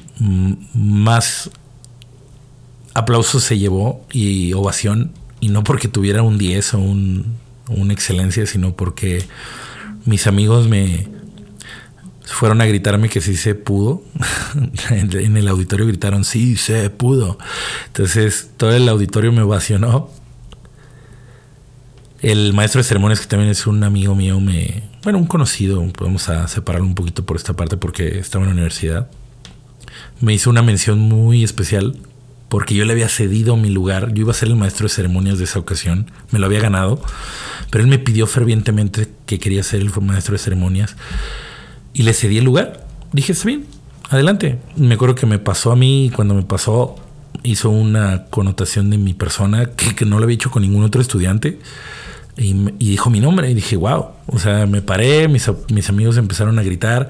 más 0.73 1.49
aplausos 2.93 3.43
se 3.43 3.57
llevó 3.57 4.05
y 4.11 4.53
ovación, 4.53 5.11
y 5.39 5.49
no 5.49 5.63
porque 5.63 5.87
tuviera 5.87 6.21
un 6.21 6.37
10 6.37 6.75
o 6.75 6.79
un, 6.79 7.35
una 7.67 7.93
excelencia, 7.93 8.45
sino 8.45 8.75
porque 8.75 9.25
mis 10.05 10.27
amigos 10.27 10.67
me, 10.67 11.07
fueron 12.31 12.61
a 12.61 12.65
gritarme 12.65 13.09
que 13.09 13.21
sí 13.21 13.35
se 13.35 13.55
pudo. 13.55 14.03
en 14.89 15.37
el 15.37 15.47
auditorio 15.47 15.87
gritaron, 15.87 16.23
sí, 16.23 16.55
se 16.57 16.89
pudo. 16.89 17.37
Entonces 17.87 18.51
todo 18.57 18.73
el 18.73 18.87
auditorio 18.89 19.31
me 19.31 19.41
ovacionó. 19.41 20.09
El 22.21 22.53
maestro 22.53 22.79
de 22.79 22.83
ceremonias, 22.83 23.19
que 23.19 23.27
también 23.27 23.49
es 23.49 23.65
un 23.65 23.83
amigo 23.83 24.13
mío, 24.15 24.39
me, 24.39 24.83
bueno, 25.03 25.17
un 25.17 25.25
conocido, 25.25 25.83
podemos 25.93 26.29
a 26.29 26.47
separarlo 26.47 26.85
un 26.85 26.95
poquito 26.95 27.25
por 27.25 27.37
esta 27.37 27.53
parte 27.53 27.77
porque 27.77 28.19
estaba 28.19 28.43
en 28.43 28.49
la 28.49 28.53
universidad, 28.53 29.09
me 30.19 30.33
hizo 30.33 30.49
una 30.49 30.61
mención 30.61 30.99
muy 30.99 31.43
especial 31.43 31.97
porque 32.47 32.75
yo 32.75 32.85
le 32.85 32.91
había 32.91 33.09
cedido 33.09 33.57
mi 33.57 33.69
lugar, 33.69 34.13
yo 34.13 34.21
iba 34.21 34.31
a 34.31 34.35
ser 34.35 34.49
el 34.49 34.55
maestro 34.55 34.85
de 34.85 34.93
ceremonias 34.93 35.39
de 35.39 35.45
esa 35.45 35.57
ocasión, 35.57 36.11
me 36.31 36.37
lo 36.37 36.45
había 36.45 36.59
ganado, 36.59 37.01
pero 37.71 37.83
él 37.83 37.89
me 37.89 37.97
pidió 37.97 38.27
fervientemente 38.27 39.09
que 39.25 39.39
quería 39.39 39.63
ser 39.63 39.81
el 39.81 39.89
maestro 40.01 40.33
de 40.33 40.39
ceremonias 40.39 40.97
y 41.93 42.03
le 42.03 42.13
cedí 42.13 42.37
el 42.37 42.43
lugar. 42.43 42.85
Dije, 43.13 43.31
está 43.31 43.47
bien, 43.47 43.65
adelante. 44.09 44.59
Me 44.75 44.95
acuerdo 44.95 45.15
que 45.15 45.25
me 45.25 45.39
pasó 45.39 45.71
a 45.71 45.75
mí, 45.75 46.11
cuando 46.15 46.33
me 46.33 46.43
pasó, 46.43 46.97
hizo 47.43 47.69
una 47.69 48.25
connotación 48.25 48.89
de 48.89 48.97
mi 48.97 49.13
persona 49.13 49.71
que, 49.71 50.05
no 50.05 50.19
lo 50.19 50.25
había 50.25 50.35
hecho 50.35 50.51
con 50.51 50.61
ningún 50.61 50.83
otro 50.83 51.01
estudiante. 51.01 51.59
Y, 52.37 52.53
dijo 52.79 53.09
mi 53.09 53.19
nombre 53.19 53.49
y 53.51 53.53
dije, 53.53 53.75
wow. 53.75 54.07
O 54.27 54.39
sea, 54.39 54.65
me 54.65 54.81
paré, 54.81 55.27
mis, 55.27 55.49
mis, 55.69 55.89
amigos 55.89 56.17
empezaron 56.17 56.57
a 56.59 56.63
gritar 56.63 57.09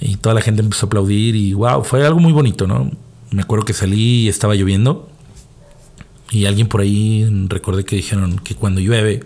y 0.00 0.16
toda 0.16 0.34
la 0.34 0.40
gente 0.40 0.62
empezó 0.62 0.86
a 0.86 0.88
aplaudir 0.88 1.34
y 1.36 1.54
wow, 1.54 1.82
fue 1.82 2.06
algo 2.06 2.20
muy 2.20 2.32
bonito, 2.32 2.66
¿no? 2.66 2.90
Me 3.30 3.42
acuerdo 3.42 3.64
que 3.64 3.72
salí 3.72 4.24
y 4.24 4.28
estaba 4.28 4.54
lloviendo 4.54 5.08
y 6.30 6.46
alguien 6.46 6.68
por 6.68 6.80
ahí 6.80 7.28
recordé 7.48 7.84
que 7.84 7.96
dijeron 7.96 8.38
que 8.38 8.54
cuando 8.54 8.80
llueve 8.80 9.24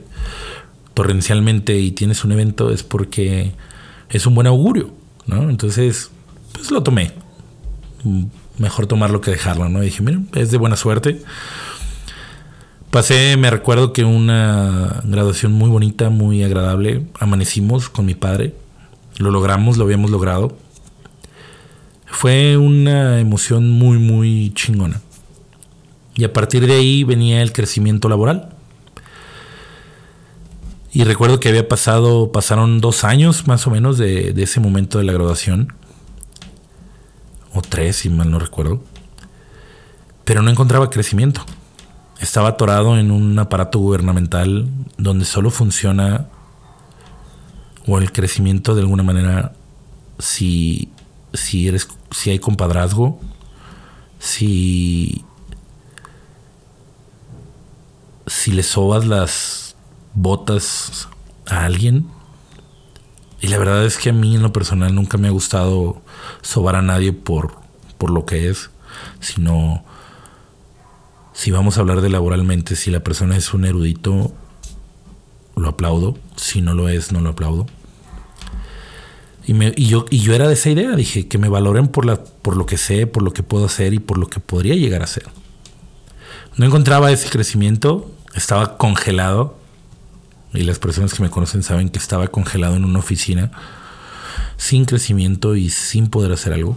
torrencialmente 0.94 1.78
y 1.78 1.92
tienes 1.92 2.24
un 2.24 2.32
evento 2.32 2.70
es 2.70 2.82
porque 2.82 3.52
es 4.10 4.26
un 4.26 4.34
buen 4.34 4.46
augurio, 4.46 4.90
¿no? 5.26 5.48
Entonces, 5.48 6.10
pues 6.52 6.70
lo 6.70 6.82
tomé. 6.82 7.12
Mejor 8.58 8.86
tomarlo 8.86 9.20
que 9.20 9.30
dejarlo, 9.30 9.68
¿no? 9.68 9.82
Y 9.82 9.86
dije, 9.86 10.02
miren, 10.02 10.28
es 10.34 10.50
de 10.50 10.58
buena 10.58 10.76
suerte. 10.76 11.22
Pasé, 12.90 13.36
me 13.36 13.50
recuerdo 13.50 13.92
que 13.92 14.02
una 14.02 15.00
graduación 15.04 15.52
muy 15.52 15.70
bonita, 15.70 16.10
muy 16.10 16.42
agradable. 16.42 17.06
Amanecimos 17.20 17.88
con 17.88 18.04
mi 18.04 18.16
padre. 18.16 18.52
Lo 19.18 19.30
logramos, 19.30 19.76
lo 19.76 19.84
habíamos 19.84 20.10
logrado. 20.10 20.56
Fue 22.06 22.56
una 22.56 23.20
emoción 23.20 23.70
muy, 23.70 23.98
muy 23.98 24.52
chingona. 24.56 25.00
Y 26.16 26.24
a 26.24 26.32
partir 26.32 26.66
de 26.66 26.74
ahí 26.74 27.04
venía 27.04 27.42
el 27.42 27.52
crecimiento 27.52 28.08
laboral. 28.08 28.56
Y 30.92 31.04
recuerdo 31.04 31.38
que 31.38 31.48
había 31.48 31.68
pasado, 31.68 32.32
pasaron 32.32 32.80
dos 32.80 33.04
años 33.04 33.46
más 33.46 33.68
o 33.68 33.70
menos 33.70 33.98
de, 33.98 34.34
ese 34.36 34.58
momento 34.58 34.98
de 34.98 35.04
la 35.04 35.12
graduación. 35.12 35.72
O 37.54 37.62
tres, 37.62 37.98
si 37.98 38.10
mal 38.10 38.32
no 38.32 38.40
recuerdo. 38.40 38.82
Pero 40.24 40.42
no 40.42 40.50
encontraba 40.50 40.90
crecimiento. 40.90 41.46
Estaba 42.20 42.50
atorado 42.50 42.98
en 42.98 43.10
un 43.10 43.38
aparato 43.38 43.78
gubernamental 43.78 44.68
donde 44.98 45.24
solo 45.24 45.50
funciona 45.50 46.26
o 47.86 47.98
el 47.98 48.12
crecimiento 48.12 48.74
de 48.74 48.82
alguna 48.82 49.02
manera 49.02 49.52
si, 50.18 50.90
si 51.32 51.66
eres 51.68 51.88
si 52.10 52.30
hay 52.30 52.38
compadrazgo, 52.38 53.18
si 54.18 55.24
si 58.26 58.52
le 58.52 58.62
sobas 58.62 59.06
las 59.06 59.74
botas 60.14 61.08
a 61.46 61.64
alguien. 61.64 62.06
Y 63.40 63.48
la 63.48 63.58
verdad 63.58 63.84
es 63.84 63.96
que 63.96 64.10
a 64.10 64.12
mí 64.12 64.36
en 64.36 64.42
lo 64.42 64.52
personal 64.52 64.94
nunca 64.94 65.18
me 65.18 65.28
ha 65.28 65.32
gustado 65.32 66.02
sobar 66.42 66.76
a 66.76 66.82
nadie 66.82 67.12
por, 67.12 67.54
por 67.96 68.10
lo 68.10 68.26
que 68.26 68.50
es, 68.50 68.70
sino 69.20 69.84
si 71.40 71.50
vamos 71.50 71.78
a 71.78 71.80
hablar 71.80 72.02
de 72.02 72.10
laboralmente, 72.10 72.76
si 72.76 72.90
la 72.90 73.00
persona 73.00 73.34
es 73.34 73.54
un 73.54 73.64
erudito, 73.64 74.30
lo 75.56 75.68
aplaudo, 75.70 76.18
si 76.36 76.60
no 76.60 76.74
lo 76.74 76.90
es, 76.90 77.12
no 77.12 77.22
lo 77.22 77.30
aplaudo. 77.30 77.66
Y, 79.46 79.86
yo, 79.86 80.04
era 80.34 80.48
de 80.48 80.52
esa 80.52 80.68
idea, 80.68 80.94
dije 80.94 81.28
que 81.28 81.38
me 81.38 81.48
valoren 81.48 81.88
por, 81.88 82.22
por 82.42 82.58
lo 82.58 82.66
que 82.66 82.76
sé, 82.76 83.06
por 83.06 83.22
lo 83.22 83.32
que 83.32 83.42
puedo 83.42 83.64
hacer 83.64 83.94
y 83.94 84.00
por 84.00 84.18
lo 84.18 84.26
que 84.26 84.38
podría 84.38 84.74
llegar 84.74 85.02
a 85.02 85.06
ser. 85.06 85.28
No 86.56 86.66
encontraba 86.66 87.10
ese 87.10 87.30
crecimiento, 87.30 88.14
estaba 88.34 88.76
congelado 88.76 89.56
y 90.52 90.64
las 90.64 90.78
personas 90.78 91.14
que 91.14 91.22
me 91.22 91.30
conocen 91.30 91.62
saben 91.62 91.88
que 91.88 91.98
estaba 91.98 92.28
congelado 92.28 92.76
en 92.76 92.84
una 92.84 92.98
oficina 92.98 93.50
sin 94.58 94.84
crecimiento 94.84 95.56
y 95.56 95.70
sin 95.70 96.10
poder 96.10 96.32
hacer 96.32 96.52
algo. 96.52 96.76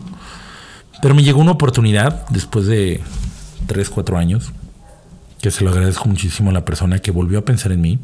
Pero 1.01 1.15
me 1.15 1.23
llegó 1.23 1.41
una 1.41 1.51
oportunidad 1.51 2.25
después 2.29 2.65
de 2.65 3.03
3, 3.65 3.89
4 3.89 4.17
años, 4.17 4.51
que 5.41 5.51
se 5.51 5.63
lo 5.63 5.71
agradezco 5.71 6.07
muchísimo 6.07 6.49
a 6.49 6.53
la 6.53 6.65
persona 6.65 6.99
que 6.99 7.11
volvió 7.11 7.39
a 7.39 7.45
pensar 7.45 7.71
en 7.71 7.81
mí. 7.81 7.99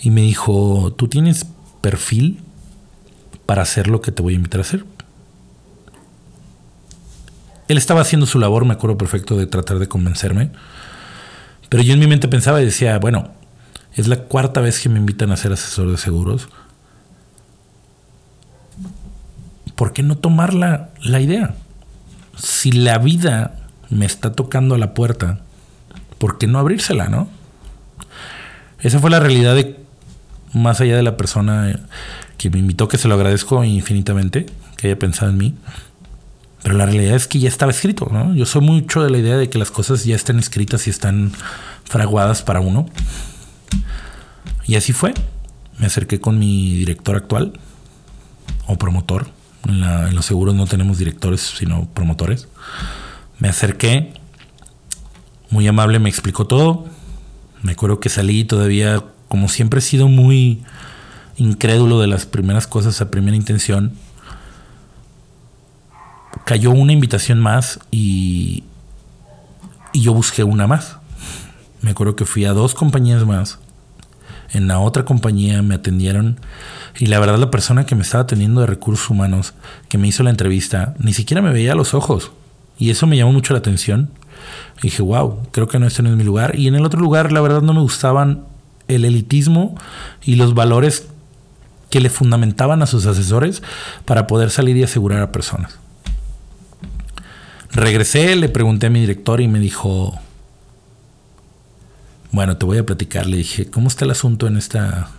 Y 0.00 0.10
me 0.10 0.22
dijo, 0.22 0.94
tú 0.96 1.08
tienes 1.08 1.46
perfil 1.80 2.40
para 3.46 3.62
hacer 3.62 3.88
lo 3.88 4.00
que 4.00 4.12
te 4.12 4.22
voy 4.22 4.34
a 4.34 4.36
invitar 4.36 4.60
a 4.60 4.62
hacer. 4.62 4.84
Él 7.68 7.78
estaba 7.78 8.00
haciendo 8.00 8.26
su 8.26 8.38
labor, 8.38 8.64
me 8.64 8.74
acuerdo 8.74 8.98
perfecto, 8.98 9.36
de 9.36 9.46
tratar 9.46 9.78
de 9.78 9.88
convencerme 9.88 10.50
pero 11.70 11.84
yo 11.84 11.94
en 11.94 12.00
mi 12.00 12.08
mente 12.08 12.28
pensaba 12.28 12.60
y 12.60 12.64
decía, 12.64 12.98
bueno, 12.98 13.30
es 13.94 14.08
la 14.08 14.24
cuarta 14.24 14.60
vez 14.60 14.80
que 14.80 14.88
me 14.88 14.98
invitan 14.98 15.30
a 15.30 15.36
ser 15.36 15.52
asesor 15.52 15.90
de 15.90 15.96
seguros. 15.96 16.48
¿Por 19.76 19.92
qué 19.92 20.02
no 20.02 20.18
tomar 20.18 20.52
la, 20.52 20.90
la 21.00 21.20
idea? 21.20 21.54
Si 22.42 22.72
la 22.72 22.98
vida 22.98 23.56
me 23.90 24.06
está 24.06 24.32
tocando 24.32 24.76
la 24.78 24.94
puerta, 24.94 25.40
¿por 26.18 26.38
qué 26.38 26.46
no 26.46 26.58
abrírsela, 26.58 27.08
no? 27.08 27.28
Esa 28.80 28.98
fue 28.98 29.10
la 29.10 29.20
realidad 29.20 29.54
de, 29.54 29.78
más 30.54 30.80
allá 30.80 30.96
de 30.96 31.02
la 31.02 31.16
persona 31.16 31.80
que 32.38 32.50
me 32.50 32.58
invitó, 32.58 32.88
que 32.88 32.98
se 32.98 33.08
lo 33.08 33.14
agradezco 33.14 33.62
infinitamente, 33.62 34.46
que 34.76 34.88
haya 34.88 34.98
pensado 34.98 35.30
en 35.30 35.36
mí. 35.36 35.54
Pero 36.62 36.76
la 36.76 36.86
realidad 36.86 37.16
es 37.16 37.26
que 37.26 37.38
ya 37.38 37.48
estaba 37.48 37.72
escrito, 37.72 38.08
¿no? 38.10 38.34
Yo 38.34 38.46
soy 38.46 38.62
mucho 38.62 39.02
de 39.02 39.10
la 39.10 39.18
idea 39.18 39.36
de 39.36 39.50
que 39.50 39.58
las 39.58 39.70
cosas 39.70 40.04
ya 40.04 40.16
están 40.16 40.38
escritas 40.38 40.86
y 40.86 40.90
están 40.90 41.32
fraguadas 41.84 42.42
para 42.42 42.60
uno. 42.60 42.86
Y 44.66 44.76
así 44.76 44.92
fue. 44.92 45.14
Me 45.78 45.86
acerqué 45.86 46.20
con 46.20 46.38
mi 46.38 46.74
director 46.74 47.16
actual 47.16 47.58
o 48.66 48.76
promotor. 48.76 49.28
En, 49.66 50.14
los 50.14 50.26
seguros 50.26 50.54
no 50.54 50.66
tenemos 50.66 50.98
directores, 50.98 51.40
sino 51.40 51.86
promotores. 51.94 52.48
Me 53.38 53.48
acerqué. 53.48 54.12
Muy 55.50 55.66
amable, 55.66 55.98
me 55.98 56.08
explicó 56.08 56.46
todo. 56.46 56.86
Me 57.62 57.72
acuerdo 57.72 58.00
que 58.00 58.08
salí 58.08 58.44
todavía, 58.44 59.04
como 59.28 59.48
siempre 59.48 59.78
he 59.78 59.82
sido 59.82 60.08
muy 60.08 60.62
incrédulo 61.36 62.00
de 62.00 62.06
las 62.06 62.26
primeras 62.26 62.66
cosas 62.66 63.00
a 63.00 63.10
primera 63.10 63.36
intención 63.36 63.96
cayó 66.50 66.72
una 66.72 66.92
invitación 66.92 67.38
más 67.38 67.78
y, 67.92 68.64
y 69.92 70.02
yo 70.02 70.12
busqué 70.14 70.42
una 70.42 70.66
más. 70.66 70.96
Me 71.80 71.92
acuerdo 71.92 72.16
que 72.16 72.24
fui 72.24 72.44
a 72.44 72.52
dos 72.52 72.74
compañías 72.74 73.24
más. 73.24 73.60
En 74.52 74.68
la 74.68 74.80
otra 74.80 75.04
compañía 75.04 75.62
me 75.62 75.76
atendieron 75.76 76.38
y 76.98 77.06
la 77.06 77.20
verdad 77.20 77.38
la 77.38 77.50
persona 77.50 77.86
que 77.86 77.94
me 77.94 78.02
estaba 78.02 78.24
atendiendo 78.24 78.60
de 78.60 78.66
recursos 78.66 79.10
humanos, 79.10 79.54
que 79.88 79.98
me 79.98 80.08
hizo 80.08 80.22
la 80.22 80.30
entrevista, 80.30 80.94
ni 80.98 81.12
siquiera 81.12 81.42
me 81.42 81.52
veía 81.52 81.72
a 81.72 81.76
los 81.76 81.94
ojos. 81.94 82.32
Y 82.78 82.90
eso 82.90 83.06
me 83.06 83.16
llamó 83.16 83.32
mucho 83.32 83.52
la 83.52 83.58
atención. 83.58 84.10
dije, 84.82 85.02
wow, 85.02 85.42
creo 85.52 85.68
que 85.68 85.78
no, 85.78 85.86
este 85.86 86.02
no 86.02 86.10
es 86.10 86.16
mi 86.16 86.24
lugar. 86.24 86.58
Y 86.58 86.66
en 86.66 86.74
el 86.74 86.84
otro 86.84 87.00
lugar, 87.00 87.30
la 87.30 87.40
verdad, 87.40 87.62
no 87.62 87.74
me 87.74 87.80
gustaban 87.80 88.44
el 88.88 89.04
elitismo 89.04 89.76
y 90.22 90.36
los 90.36 90.54
valores 90.54 91.06
que 91.90 92.00
le 92.00 92.08
fundamentaban 92.08 92.82
a 92.82 92.86
sus 92.86 93.06
asesores 93.06 93.62
para 94.04 94.26
poder 94.26 94.50
salir 94.50 94.76
y 94.76 94.82
asegurar 94.82 95.20
a 95.22 95.32
personas. 95.32 95.78
Regresé, 97.72 98.34
le 98.36 98.48
pregunté 98.48 98.86
a 98.86 98.90
mi 98.90 99.00
director 99.00 99.40
y 99.40 99.48
me 99.48 99.60
dijo, 99.60 100.18
bueno, 102.32 102.56
te 102.56 102.66
voy 102.66 102.78
a 102.78 102.86
platicar. 102.86 103.26
Le 103.26 103.38
dije, 103.38 103.66
¿cómo 103.66 103.88
está 103.88 104.04
el 104.04 104.12
asunto 104.12 104.46
en 104.46 104.56
esta, 104.56 105.10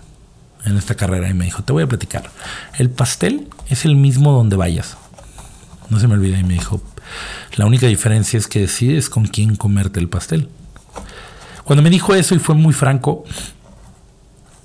en 0.65 0.77
esta 0.77 0.95
carrera? 0.95 1.29
Y 1.29 1.33
me 1.33 1.45
dijo, 1.45 1.63
te 1.63 1.73
voy 1.73 1.83
a 1.83 1.87
platicar. 1.87 2.29
El 2.77 2.89
pastel 2.89 3.47
es 3.69 3.85
el 3.85 3.95
mismo 3.95 4.31
donde 4.31 4.55
vayas. 4.55 4.97
No 5.89 5.99
se 5.99 6.07
me 6.07 6.13
olvida. 6.13 6.39
Y 6.39 6.43
me 6.43 6.53
dijo, 6.53 6.81
la 7.55 7.65
única 7.65 7.87
diferencia 7.87 8.37
es 8.37 8.47
que 8.47 8.61
decides 8.61 9.09
con 9.09 9.25
quién 9.25 9.55
comerte 9.55 9.99
el 9.99 10.09
pastel. 10.09 10.49
Cuando 11.63 11.83
me 11.83 11.89
dijo 11.89 12.15
eso 12.15 12.33
y 12.33 12.39
fue 12.39 12.55
muy 12.55 12.73
franco, 12.73 13.25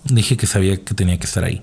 dije 0.04 0.36
que 0.36 0.46
sabía 0.46 0.76
que 0.76 0.94
tenía 0.94 1.18
que 1.18 1.26
estar 1.26 1.44
ahí. 1.44 1.62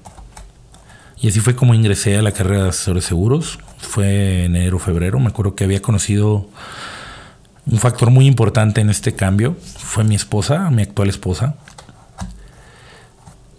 Y 1.19 1.29
así 1.29 1.39
fue 1.39 1.55
como 1.55 1.73
ingresé 1.73 2.17
a 2.17 2.21
la 2.21 2.33
carrera 2.33 2.63
de 2.63 2.69
asesores 2.69 3.05
seguros. 3.05 3.57
Fue 3.79 4.43
enero, 4.43 4.77
febrero. 4.79 5.19
Me 5.19 5.27
acuerdo 5.27 5.55
que 5.55 5.63
había 5.63 5.81
conocido 5.81 6.49
un 7.65 7.79
factor 7.79 8.09
muy 8.09 8.27
importante 8.27 8.81
en 8.81 8.89
este 8.89 9.15
cambio. 9.15 9.55
Fue 9.77 10.03
mi 10.03 10.15
esposa, 10.15 10.69
mi 10.69 10.81
actual 10.81 11.09
esposa. 11.09 11.55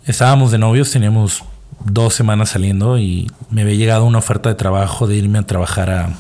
Estábamos 0.06 0.50
de 0.50 0.58
novios, 0.58 0.90
teníamos 0.90 1.44
dos 1.84 2.14
semanas 2.14 2.50
saliendo 2.50 2.98
y 2.98 3.30
me 3.50 3.62
había 3.62 3.74
llegado 3.74 4.04
una 4.04 4.18
oferta 4.18 4.48
de 4.48 4.54
trabajo 4.54 5.06
de 5.06 5.16
irme 5.16 5.38
a 5.38 5.46
trabajar 5.46 5.90
a, 5.90 6.10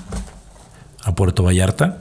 Puerto 1.16 1.42
Vallarta 1.42 1.98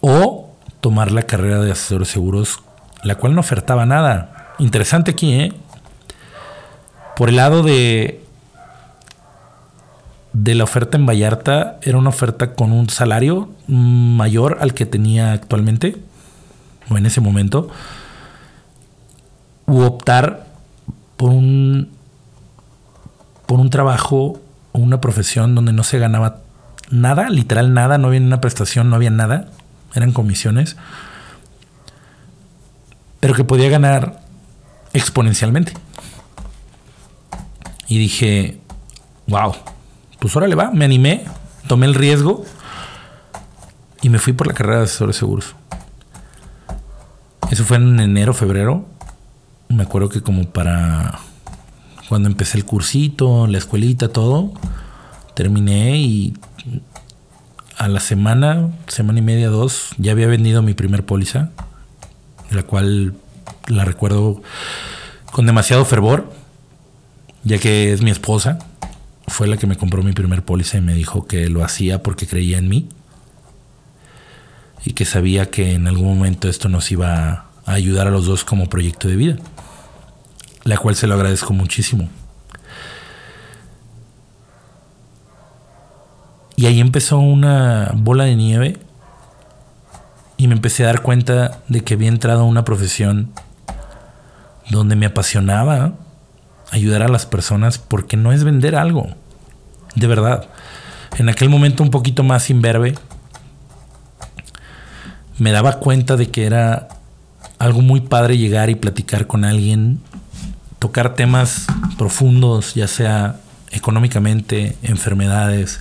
o 0.00 0.54
tomar 0.80 1.12
la 1.12 1.24
carrera 1.24 1.60
de 1.60 1.70
asesores 1.70 2.08
seguros, 2.08 2.60
la 3.02 3.16
cual 3.16 3.34
no 3.34 3.40
ofertaba 3.40 3.84
nada. 3.84 4.54
Interesante 4.58 5.10
aquí, 5.10 5.34
¿eh? 5.34 5.52
Por 7.14 7.28
el 7.28 7.36
lado 7.36 7.62
de, 7.62 8.23
de 10.34 10.56
la 10.56 10.64
oferta 10.64 10.98
en 10.98 11.06
Vallarta, 11.06 11.78
era 11.82 11.96
una 11.96 12.08
oferta 12.10 12.54
con 12.54 12.72
un 12.72 12.90
salario 12.90 13.48
mayor 13.68 14.58
al 14.60 14.74
que 14.74 14.84
tenía 14.84 15.32
actualmente, 15.32 15.96
o 16.90 16.98
en 16.98 17.06
ese 17.06 17.20
momento, 17.20 17.68
u 19.66 19.80
optar 19.82 20.46
por 21.16 21.30
un, 21.30 21.88
por 23.46 23.60
un 23.60 23.70
trabajo 23.70 24.40
o 24.72 24.78
una 24.78 25.00
profesión 25.00 25.54
donde 25.54 25.72
no 25.72 25.84
se 25.84 26.00
ganaba 26.00 26.40
nada, 26.90 27.30
literal 27.30 27.72
nada, 27.72 27.96
no 27.96 28.08
había 28.08 28.20
una 28.20 28.40
prestación, 28.40 28.90
no 28.90 28.96
había 28.96 29.10
nada, 29.10 29.48
eran 29.94 30.12
comisiones, 30.12 30.76
pero 33.20 33.34
que 33.34 33.44
podía 33.44 33.70
ganar 33.70 34.20
exponencialmente. 34.92 35.74
Y 37.86 37.98
dije, 37.98 38.58
wow, 39.28 39.54
pues 40.24 40.34
ahora 40.36 40.48
le 40.48 40.54
va, 40.54 40.70
me 40.70 40.86
animé, 40.86 41.22
tomé 41.66 41.84
el 41.84 41.94
riesgo 41.94 42.46
y 44.00 44.08
me 44.08 44.18
fui 44.18 44.32
por 44.32 44.46
la 44.46 44.54
carrera 44.54 44.78
de 44.78 44.84
asesores 44.84 45.16
seguros. 45.16 45.54
Eso 47.50 47.62
fue 47.64 47.76
en 47.76 48.00
enero, 48.00 48.32
febrero. 48.32 48.86
Me 49.68 49.82
acuerdo 49.82 50.08
que 50.08 50.22
como 50.22 50.48
para 50.48 51.18
cuando 52.08 52.30
empecé 52.30 52.56
el 52.56 52.64
cursito, 52.64 53.46
la 53.46 53.58
escuelita, 53.58 54.08
todo, 54.08 54.54
terminé 55.34 55.98
y 55.98 56.32
a 57.76 57.88
la 57.88 58.00
semana, 58.00 58.70
semana 58.86 59.18
y 59.18 59.22
media, 59.22 59.50
dos, 59.50 59.90
ya 59.98 60.12
había 60.12 60.26
vendido 60.26 60.62
mi 60.62 60.72
primer 60.72 61.04
póliza, 61.04 61.50
la 62.50 62.62
cual 62.62 63.12
la 63.66 63.84
recuerdo 63.84 64.40
con 65.32 65.44
demasiado 65.44 65.84
fervor 65.84 66.32
ya 67.44 67.58
que 67.58 67.92
es 67.92 68.02
mi 68.02 68.10
esposa, 68.10 68.58
fue 69.26 69.46
la 69.46 69.56
que 69.56 69.66
me 69.66 69.76
compró 69.76 70.02
mi 70.02 70.12
primer 70.12 70.44
póliza 70.44 70.78
y 70.78 70.80
me 70.80 70.94
dijo 70.94 71.26
que 71.26 71.48
lo 71.48 71.64
hacía 71.64 72.02
porque 72.02 72.26
creía 72.26 72.58
en 72.58 72.68
mí 72.68 72.88
y 74.84 74.92
que 74.92 75.04
sabía 75.04 75.50
que 75.50 75.72
en 75.72 75.86
algún 75.86 76.16
momento 76.16 76.48
esto 76.48 76.68
nos 76.68 76.90
iba 76.92 77.46
a 77.64 77.72
ayudar 77.72 78.06
a 78.06 78.10
los 78.10 78.26
dos 78.26 78.44
como 78.44 78.68
proyecto 78.68 79.08
de 79.08 79.16
vida, 79.16 79.36
la 80.64 80.76
cual 80.76 80.94
se 80.94 81.06
lo 81.06 81.14
agradezco 81.14 81.54
muchísimo. 81.54 82.08
Y 86.56 86.66
ahí 86.66 86.80
empezó 86.80 87.18
una 87.18 87.92
bola 87.96 88.24
de 88.24 88.36
nieve 88.36 88.78
y 90.36 90.46
me 90.46 90.54
empecé 90.54 90.84
a 90.84 90.88
dar 90.88 91.02
cuenta 91.02 91.62
de 91.68 91.82
que 91.82 91.94
había 91.94 92.08
entrado 92.08 92.42
a 92.42 92.44
una 92.44 92.64
profesión 92.64 93.32
donde 94.70 94.96
me 94.96 95.06
apasionaba 95.06 95.94
ayudar 96.74 97.02
a 97.02 97.08
las 97.08 97.24
personas 97.24 97.78
porque 97.78 98.16
no 98.16 98.32
es 98.32 98.42
vender 98.42 98.74
algo. 98.74 99.08
De 99.94 100.06
verdad. 100.06 100.48
En 101.18 101.28
aquel 101.28 101.48
momento 101.48 101.84
un 101.84 101.90
poquito 101.90 102.24
más 102.24 102.50
imberbe, 102.50 102.96
me 105.38 105.52
daba 105.52 105.78
cuenta 105.78 106.16
de 106.16 106.30
que 106.30 106.44
era 106.44 106.88
algo 107.60 107.80
muy 107.80 108.00
padre 108.00 108.36
llegar 108.36 108.70
y 108.70 108.74
platicar 108.74 109.28
con 109.28 109.44
alguien, 109.44 110.00
tocar 110.80 111.14
temas 111.14 111.66
profundos, 111.96 112.74
ya 112.74 112.88
sea 112.88 113.36
económicamente, 113.70 114.76
enfermedades, 114.82 115.80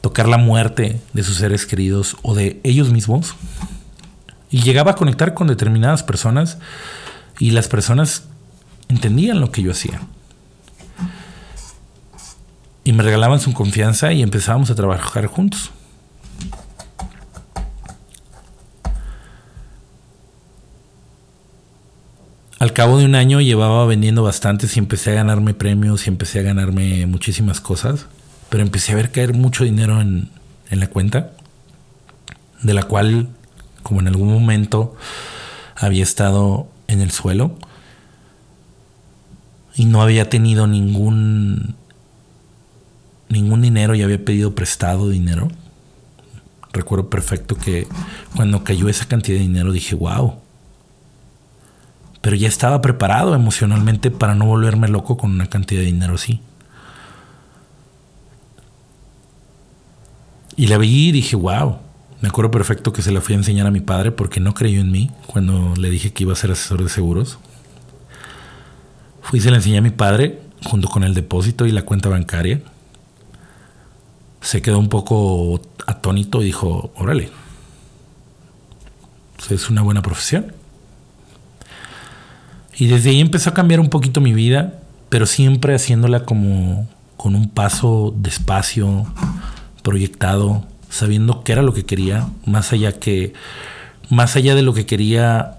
tocar 0.00 0.26
la 0.26 0.38
muerte 0.38 1.00
de 1.12 1.22
sus 1.22 1.36
seres 1.36 1.64
queridos 1.64 2.16
o 2.22 2.34
de 2.34 2.60
ellos 2.64 2.90
mismos. 2.90 3.36
Y 4.50 4.62
llegaba 4.62 4.92
a 4.92 4.96
conectar 4.96 5.34
con 5.34 5.46
determinadas 5.46 6.02
personas 6.02 6.58
y 7.38 7.52
las 7.52 7.68
personas 7.68 8.24
entendían 8.88 9.40
lo 9.40 9.50
que 9.50 9.62
yo 9.62 9.72
hacía. 9.72 10.00
Y 12.84 12.92
me 12.92 13.02
regalaban 13.02 13.40
su 13.40 13.52
confianza 13.52 14.12
y 14.12 14.22
empezábamos 14.22 14.70
a 14.70 14.74
trabajar 14.74 15.26
juntos. 15.26 15.70
Al 22.58 22.72
cabo 22.72 22.98
de 22.98 23.04
un 23.04 23.14
año 23.14 23.40
llevaba 23.40 23.86
vendiendo 23.86 24.24
bastantes 24.24 24.76
y 24.76 24.80
empecé 24.80 25.12
a 25.12 25.14
ganarme 25.14 25.54
premios 25.54 26.06
y 26.06 26.10
empecé 26.10 26.40
a 26.40 26.42
ganarme 26.42 27.06
muchísimas 27.06 27.60
cosas. 27.60 28.06
Pero 28.48 28.62
empecé 28.62 28.92
a 28.92 28.96
ver 28.96 29.12
caer 29.12 29.34
mucho 29.34 29.64
dinero 29.64 30.00
en, 30.00 30.30
en 30.70 30.80
la 30.80 30.88
cuenta, 30.88 31.32
de 32.62 32.74
la 32.74 32.82
cual, 32.82 33.28
como 33.82 34.00
en 34.00 34.08
algún 34.08 34.32
momento 34.32 34.96
había 35.76 36.02
estado 36.02 36.66
en 36.88 37.00
el 37.00 37.10
suelo, 37.10 37.56
y 39.78 39.84
no 39.84 40.02
había 40.02 40.28
tenido 40.28 40.66
ningún 40.66 41.76
ningún 43.28 43.62
dinero 43.62 43.94
y 43.94 44.02
había 44.02 44.22
pedido 44.22 44.54
prestado 44.54 45.08
dinero. 45.08 45.48
Recuerdo 46.72 47.08
perfecto 47.08 47.54
que 47.56 47.86
cuando 48.34 48.64
cayó 48.64 48.88
esa 48.88 49.06
cantidad 49.06 49.36
de 49.36 49.42
dinero 49.42 49.70
dije, 49.70 49.94
wow. 49.94 50.34
Pero 52.20 52.34
ya 52.34 52.48
estaba 52.48 52.82
preparado 52.82 53.34
emocionalmente 53.36 54.10
para 54.10 54.34
no 54.34 54.46
volverme 54.46 54.88
loco 54.88 55.16
con 55.16 55.30
una 55.30 55.48
cantidad 55.48 55.80
de 55.80 55.86
dinero 55.86 56.14
así. 56.14 56.40
Y 60.56 60.66
la 60.66 60.78
vi 60.78 61.08
y 61.08 61.12
dije, 61.12 61.36
wow. 61.36 61.78
Me 62.20 62.28
acuerdo 62.28 62.50
perfecto 62.50 62.92
que 62.92 63.02
se 63.02 63.12
la 63.12 63.20
fui 63.20 63.36
a 63.36 63.38
enseñar 63.38 63.68
a 63.68 63.70
mi 63.70 63.80
padre 63.80 64.10
porque 64.10 64.40
no 64.40 64.54
creyó 64.54 64.80
en 64.80 64.90
mí 64.90 65.12
cuando 65.28 65.74
le 65.76 65.88
dije 65.88 66.12
que 66.12 66.24
iba 66.24 66.32
a 66.32 66.36
ser 66.36 66.50
asesor 66.50 66.82
de 66.82 66.88
seguros. 66.88 67.38
Fui 69.28 69.40
y 69.40 69.42
se 69.42 69.50
la 69.50 69.56
enseñé 69.56 69.76
a 69.76 69.82
mi 69.82 69.90
padre 69.90 70.40
junto 70.64 70.88
con 70.88 71.04
el 71.04 71.12
depósito 71.12 71.66
y 71.66 71.70
la 71.70 71.82
cuenta 71.82 72.08
bancaria. 72.08 72.62
Se 74.40 74.62
quedó 74.62 74.78
un 74.78 74.88
poco 74.88 75.60
atónito 75.86 76.40
y 76.40 76.46
dijo, 76.46 76.90
órale, 76.96 77.28
pues 79.36 79.50
es 79.50 79.68
una 79.68 79.82
buena 79.82 80.00
profesión. 80.00 80.54
Y 82.78 82.86
desde 82.86 83.10
ahí 83.10 83.20
empezó 83.20 83.50
a 83.50 83.54
cambiar 83.54 83.80
un 83.80 83.90
poquito 83.90 84.22
mi 84.22 84.32
vida, 84.32 84.80
pero 85.10 85.26
siempre 85.26 85.74
haciéndola 85.74 86.24
como 86.24 86.88
con 87.18 87.34
un 87.34 87.50
paso 87.50 88.14
despacio, 88.16 89.04
proyectado, 89.82 90.64
sabiendo 90.88 91.44
qué 91.44 91.52
era 91.52 91.60
lo 91.60 91.74
que 91.74 91.84
quería, 91.84 92.28
más 92.46 92.72
allá 92.72 92.98
que 92.98 93.34
más 94.08 94.36
allá 94.36 94.54
de 94.54 94.62
lo 94.62 94.72
que 94.72 94.86
quería 94.86 95.58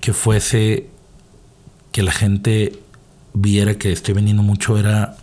que 0.00 0.14
fuese 0.14 0.91
que 1.92 2.02
la 2.02 2.12
gente 2.12 2.80
viera 3.34 3.76
que 3.76 3.92
estoy 3.92 4.14
vendiendo 4.14 4.42
mucho 4.42 4.78
era 4.78 5.16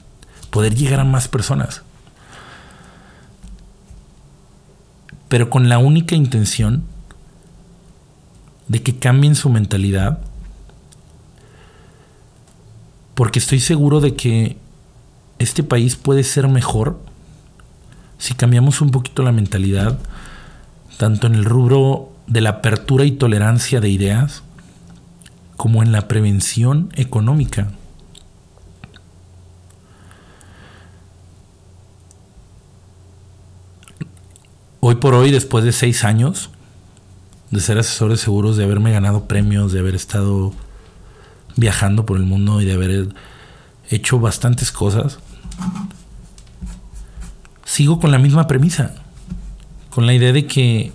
poder 0.50 0.76
llegar 0.76 1.00
a 1.00 1.04
más 1.04 1.28
personas. 1.28 1.82
Pero 5.28 5.50
con 5.50 5.70
la 5.70 5.78
única 5.78 6.16
intención 6.16 6.84
de 8.70 8.82
que 8.82 8.98
cambien 8.98 9.36
su 9.36 9.50
mentalidad. 9.50 10.20
Porque 13.16 13.40
estoy 13.40 13.60
seguro 13.60 14.00
de 14.00 14.16
que 14.16 14.58
este 15.40 15.64
país 15.64 15.98
puede 15.98 16.24
ser 16.24 16.48
mejor 16.48 17.00
si 18.18 18.34
cambiamos 18.34 18.82
un 18.82 18.92
poquito 18.92 19.24
la 19.24 19.32
mentalidad, 19.32 19.98
tanto 20.98 21.28
en 21.28 21.36
el 21.36 21.46
rubro 21.46 22.12
de 22.28 22.42
la 22.42 22.50
apertura 22.50 23.06
y 23.06 23.12
tolerancia 23.12 23.80
de 23.80 23.90
ideas, 23.90 24.44
como 25.60 25.84
en 25.84 25.92
la 25.92 26.08
prevención 26.08 26.90
económica. 26.96 27.68
Hoy 34.80 34.96
por 34.96 35.16
hoy, 35.16 35.32
después 35.32 35.66
de 35.66 35.74
seis 35.74 36.06
años 36.06 36.50
de 37.52 37.60
ser 37.60 37.78
asesor 37.78 38.12
de 38.12 38.16
seguros, 38.16 38.56
de 38.56 38.64
haberme 38.64 38.94
ganado 38.94 39.28
premios, 39.28 39.74
de 39.74 39.80
haber 39.80 39.96
estado 39.96 40.54
viajando 41.58 42.06
por 42.06 42.16
el 42.16 42.24
mundo 42.24 42.62
y 42.62 42.66
de 42.66 42.76
haber 42.76 43.10
hecho 43.90 44.18
bastantes 44.18 44.72
cosas, 44.72 45.20
sigo 47.66 48.00
con 48.00 48.12
la 48.12 48.18
misma 48.18 48.48
premisa, 48.48 48.96
con 49.90 50.06
la 50.06 50.14
idea 50.14 50.32
de 50.32 50.48
que 50.48 50.94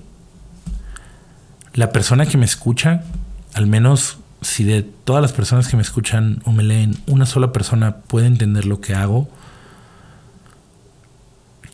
la 1.74 1.92
persona 1.92 2.24
que 2.24 2.38
me 2.38 2.46
escucha, 2.46 3.04
al 3.52 3.66
menos 3.66 4.23
si 4.44 4.62
de 4.62 4.82
todas 4.82 5.22
las 5.22 5.32
personas 5.32 5.68
que 5.68 5.76
me 5.76 5.82
escuchan 5.82 6.42
o 6.44 6.52
me 6.52 6.62
leen, 6.62 6.96
una 7.06 7.24
sola 7.24 7.50
persona 7.50 7.96
puede 7.96 8.26
entender 8.26 8.66
lo 8.66 8.80
que 8.80 8.94
hago, 8.94 9.26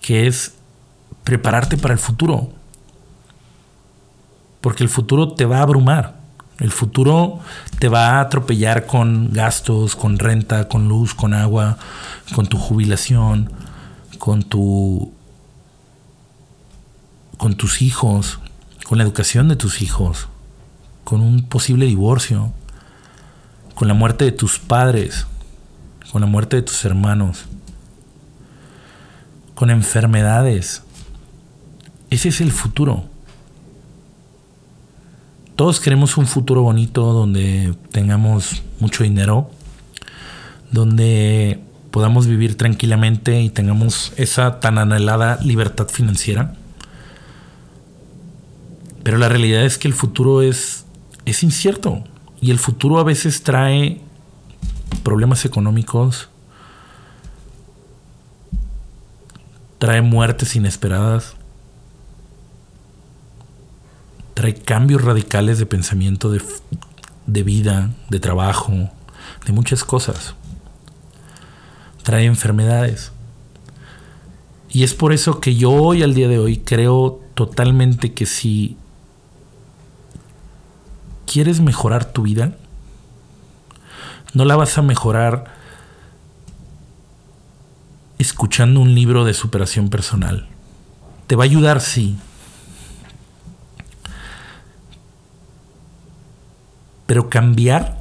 que 0.00 0.28
es 0.28 0.54
prepararte 1.24 1.76
para 1.76 1.92
el 1.92 1.98
futuro. 1.98 2.52
Porque 4.60 4.84
el 4.84 4.88
futuro 4.88 5.32
te 5.32 5.46
va 5.46 5.58
a 5.58 5.62
abrumar. 5.62 6.20
El 6.58 6.70
futuro 6.70 7.40
te 7.78 7.88
va 7.88 8.10
a 8.10 8.20
atropellar 8.20 8.86
con 8.86 9.32
gastos, 9.32 9.96
con 9.96 10.18
renta, 10.18 10.68
con 10.68 10.88
luz, 10.88 11.14
con 11.14 11.34
agua, 11.34 11.76
con 12.34 12.46
tu 12.46 12.56
jubilación, 12.56 13.50
con 14.18 14.42
tu 14.42 15.12
con 17.36 17.54
tus 17.54 17.80
hijos, 17.80 18.38
con 18.86 18.98
la 18.98 19.04
educación 19.04 19.48
de 19.48 19.56
tus 19.56 19.80
hijos, 19.80 20.28
con 21.04 21.22
un 21.22 21.42
posible 21.44 21.86
divorcio, 21.86 22.52
con 23.80 23.88
la 23.88 23.94
muerte 23.94 24.26
de 24.26 24.32
tus 24.32 24.58
padres, 24.58 25.26
con 26.12 26.20
la 26.20 26.26
muerte 26.26 26.56
de 26.56 26.60
tus 26.60 26.84
hermanos, 26.84 27.46
con 29.54 29.70
enfermedades. 29.70 30.82
Ese 32.10 32.28
es 32.28 32.42
el 32.42 32.52
futuro. 32.52 33.04
Todos 35.56 35.80
queremos 35.80 36.18
un 36.18 36.26
futuro 36.26 36.60
bonito 36.60 37.14
donde 37.14 37.74
tengamos 37.90 38.62
mucho 38.80 39.02
dinero, 39.02 39.50
donde 40.70 41.58
podamos 41.90 42.26
vivir 42.26 42.58
tranquilamente 42.58 43.40
y 43.40 43.48
tengamos 43.48 44.12
esa 44.18 44.60
tan 44.60 44.76
anhelada 44.76 45.38
libertad 45.42 45.88
financiera. 45.88 46.52
Pero 49.02 49.16
la 49.16 49.30
realidad 49.30 49.64
es 49.64 49.78
que 49.78 49.88
el 49.88 49.94
futuro 49.94 50.42
es, 50.42 50.84
es 51.24 51.42
incierto 51.42 52.04
y 52.40 52.50
el 52.50 52.58
futuro 52.58 52.98
a 52.98 53.04
veces 53.04 53.42
trae 53.42 54.00
problemas 55.02 55.44
económicos, 55.44 56.28
trae 59.78 60.02
muertes 60.02 60.56
inesperadas, 60.56 61.34
trae 64.34 64.54
cambios 64.54 65.02
radicales 65.02 65.58
de 65.58 65.66
pensamiento, 65.66 66.30
de, 66.30 66.42
de 67.26 67.42
vida, 67.42 67.90
de 68.08 68.20
trabajo, 68.20 68.72
de 69.44 69.52
muchas 69.52 69.84
cosas. 69.84 70.34
Trae 72.02 72.24
enfermedades. 72.24 73.12
Y 74.70 74.84
es 74.84 74.94
por 74.94 75.12
eso 75.12 75.40
que 75.40 75.56
yo 75.56 75.72
hoy, 75.72 76.02
al 76.02 76.14
día 76.14 76.28
de 76.28 76.38
hoy, 76.38 76.58
creo 76.58 77.20
totalmente 77.34 78.14
que 78.14 78.24
si 78.24 78.76
quieres 81.30 81.60
mejorar 81.60 82.06
tu 82.06 82.22
vida, 82.22 82.56
no 84.34 84.44
la 84.44 84.56
vas 84.56 84.76
a 84.78 84.82
mejorar 84.82 85.44
escuchando 88.18 88.80
un 88.80 88.96
libro 88.96 89.24
de 89.24 89.32
superación 89.32 89.90
personal. 89.90 90.48
Te 91.28 91.36
va 91.36 91.44
a 91.44 91.46
ayudar, 91.46 91.80
sí, 91.80 92.18
Pero 97.06 97.28
cambiar 97.28 97.98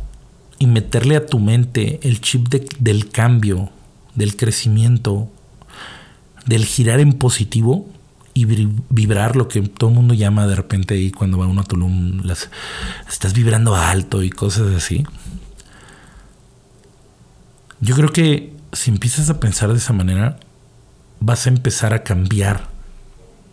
y 0.60 0.68
meterle 0.68 1.16
a 1.16 1.26
tu 1.26 1.40
mente 1.40 2.00
el 2.04 2.22
chip 2.22 2.48
del 2.48 3.10
cambio, 3.10 3.72
del 4.14 4.38
crecimiento, 4.38 5.32
del 6.46 6.64
girar 6.64 7.00
en 7.00 7.14
positivo 7.14 7.90
y 8.34 8.46
vibrar 8.90 9.36
lo 9.36 9.48
que 9.48 9.62
todo 9.62 9.90
el 9.90 9.96
mundo 9.96 10.14
llama 10.14 10.48
de 10.48 10.56
repente 10.56 10.94
ahí 10.94 11.12
cuando 11.12 11.38
va 11.38 11.48
uno 11.48 11.62
a 11.62 11.64
Tulum, 11.64 12.22
las, 12.24 12.50
estás 13.08 13.34
vibrando 13.34 13.76
alto 13.76 14.24
y 14.24 14.30
cosas 14.30 14.76
así. 14.76 15.06
Yo 17.82 17.96
creo 17.96 18.10
que 18.10 18.56
si 18.74 18.92
empiezas 18.92 19.30
a 19.30 19.40
pensar 19.40 19.72
de 19.72 19.78
esa 19.78 19.94
manera, 19.94 20.40
vas 21.20 21.46
a 21.46 21.50
empezar 21.50 21.94
a 21.94 22.04
cambiar, 22.04 22.70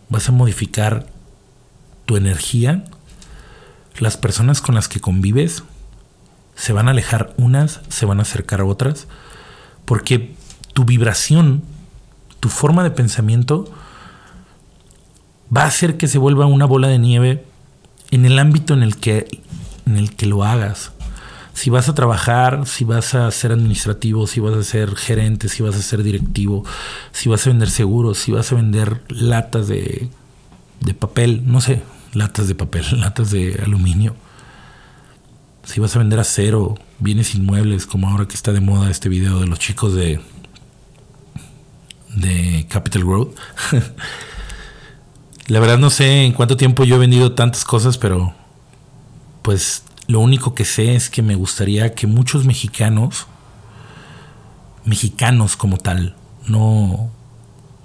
vas 0.09 0.29
a 0.29 0.31
modificar 0.31 1.07
tu 2.05 2.15
energía 2.15 2.85
las 3.99 4.17
personas 4.17 4.61
con 4.61 4.75
las 4.75 4.87
que 4.87 4.99
convives 4.99 5.63
se 6.55 6.73
van 6.73 6.87
a 6.87 6.91
alejar 6.91 7.33
unas, 7.37 7.81
se 7.89 8.05
van 8.05 8.19
a 8.19 8.23
acercar 8.23 8.61
a 8.61 8.65
otras, 8.65 9.07
porque 9.85 10.35
tu 10.73 10.85
vibración, 10.85 11.63
tu 12.39 12.49
forma 12.49 12.83
de 12.83 12.91
pensamiento 12.91 13.71
va 15.55 15.63
a 15.63 15.67
hacer 15.67 15.97
que 15.97 16.07
se 16.07 16.17
vuelva 16.17 16.45
una 16.45 16.65
bola 16.65 16.87
de 16.87 16.99
nieve 16.99 17.43
en 18.11 18.25
el 18.25 18.39
ámbito 18.39 18.73
en 18.73 18.83
el 18.83 18.97
que, 18.97 19.27
en 19.85 19.97
el 19.97 20.15
que 20.15 20.25
lo 20.25 20.43
hagas. 20.43 20.91
Si 21.53 21.69
vas 21.69 21.89
a 21.89 21.95
trabajar, 21.95 22.67
si 22.67 22.83
vas 22.83 23.15
a 23.15 23.31
ser 23.31 23.51
administrativo, 23.51 24.27
si 24.27 24.39
vas 24.39 24.55
a 24.55 24.63
ser 24.63 24.95
gerente, 24.95 25.49
si 25.49 25.63
vas 25.63 25.75
a 25.75 25.81
ser 25.81 26.03
directivo, 26.03 26.63
si 27.11 27.29
vas 27.29 27.45
a 27.47 27.49
vender 27.49 27.69
seguros, 27.69 28.19
si 28.19 28.31
vas 28.31 28.51
a 28.51 28.55
vender 28.55 29.01
latas 29.09 29.67
de, 29.67 30.09
de 30.81 30.93
papel, 30.93 31.41
no 31.45 31.59
sé, 31.59 31.81
latas 32.13 32.47
de 32.47 32.55
papel, 32.55 32.85
latas 32.99 33.31
de 33.31 33.59
aluminio. 33.63 34.15
Si 35.63 35.81
vas 35.81 35.95
a 35.95 35.99
vender 35.99 36.19
acero, 36.19 36.75
bienes 36.99 37.35
inmuebles, 37.35 37.85
como 37.85 38.07
ahora 38.07 38.27
que 38.27 38.35
está 38.35 38.53
de 38.53 38.61
moda 38.61 38.89
este 38.89 39.09
video 39.09 39.39
de 39.39 39.47
los 39.47 39.59
chicos 39.59 39.93
de, 39.95 40.21
de 42.15 42.65
Capital 42.69 43.03
Growth. 43.03 43.35
La 45.47 45.61
verdad 45.61 45.77
no 45.77 45.89
sé 45.89 46.25
en 46.25 46.33
cuánto 46.33 46.57
tiempo 46.57 46.83
yo 46.83 46.97
he 46.97 46.99
vendido 46.99 47.31
tantas 47.31 47.63
cosas, 47.63 47.97
pero 47.97 48.33
pues 49.41 49.83
lo 50.07 50.19
único 50.19 50.53
que 50.53 50.65
sé 50.65 50.95
es 50.95 51.09
que 51.09 51.21
me 51.21 51.35
gustaría 51.35 51.95
que 51.95 52.05
muchos 52.05 52.43
mexicanos, 52.43 53.27
mexicanos 54.83 55.55
como 55.55 55.77
tal, 55.77 56.15
no, 56.47 57.09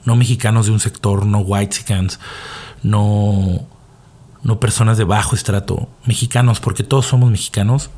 no 0.05 0.17
mexicanos 0.17 0.67
de 0.67 0.73
un 0.73 0.81
sector, 0.81 1.25
no 1.25 1.39
white 1.39 1.77
no 2.83 3.67
no 4.43 4.59
personas 4.59 4.99
de 4.99 5.05
bajo 5.05 5.37
estrato, 5.37 5.89
mexicanos, 6.05 6.59
porque 6.59 6.83
todos 6.83 7.07
somos 7.07 7.31
mexicanos, 7.31 7.91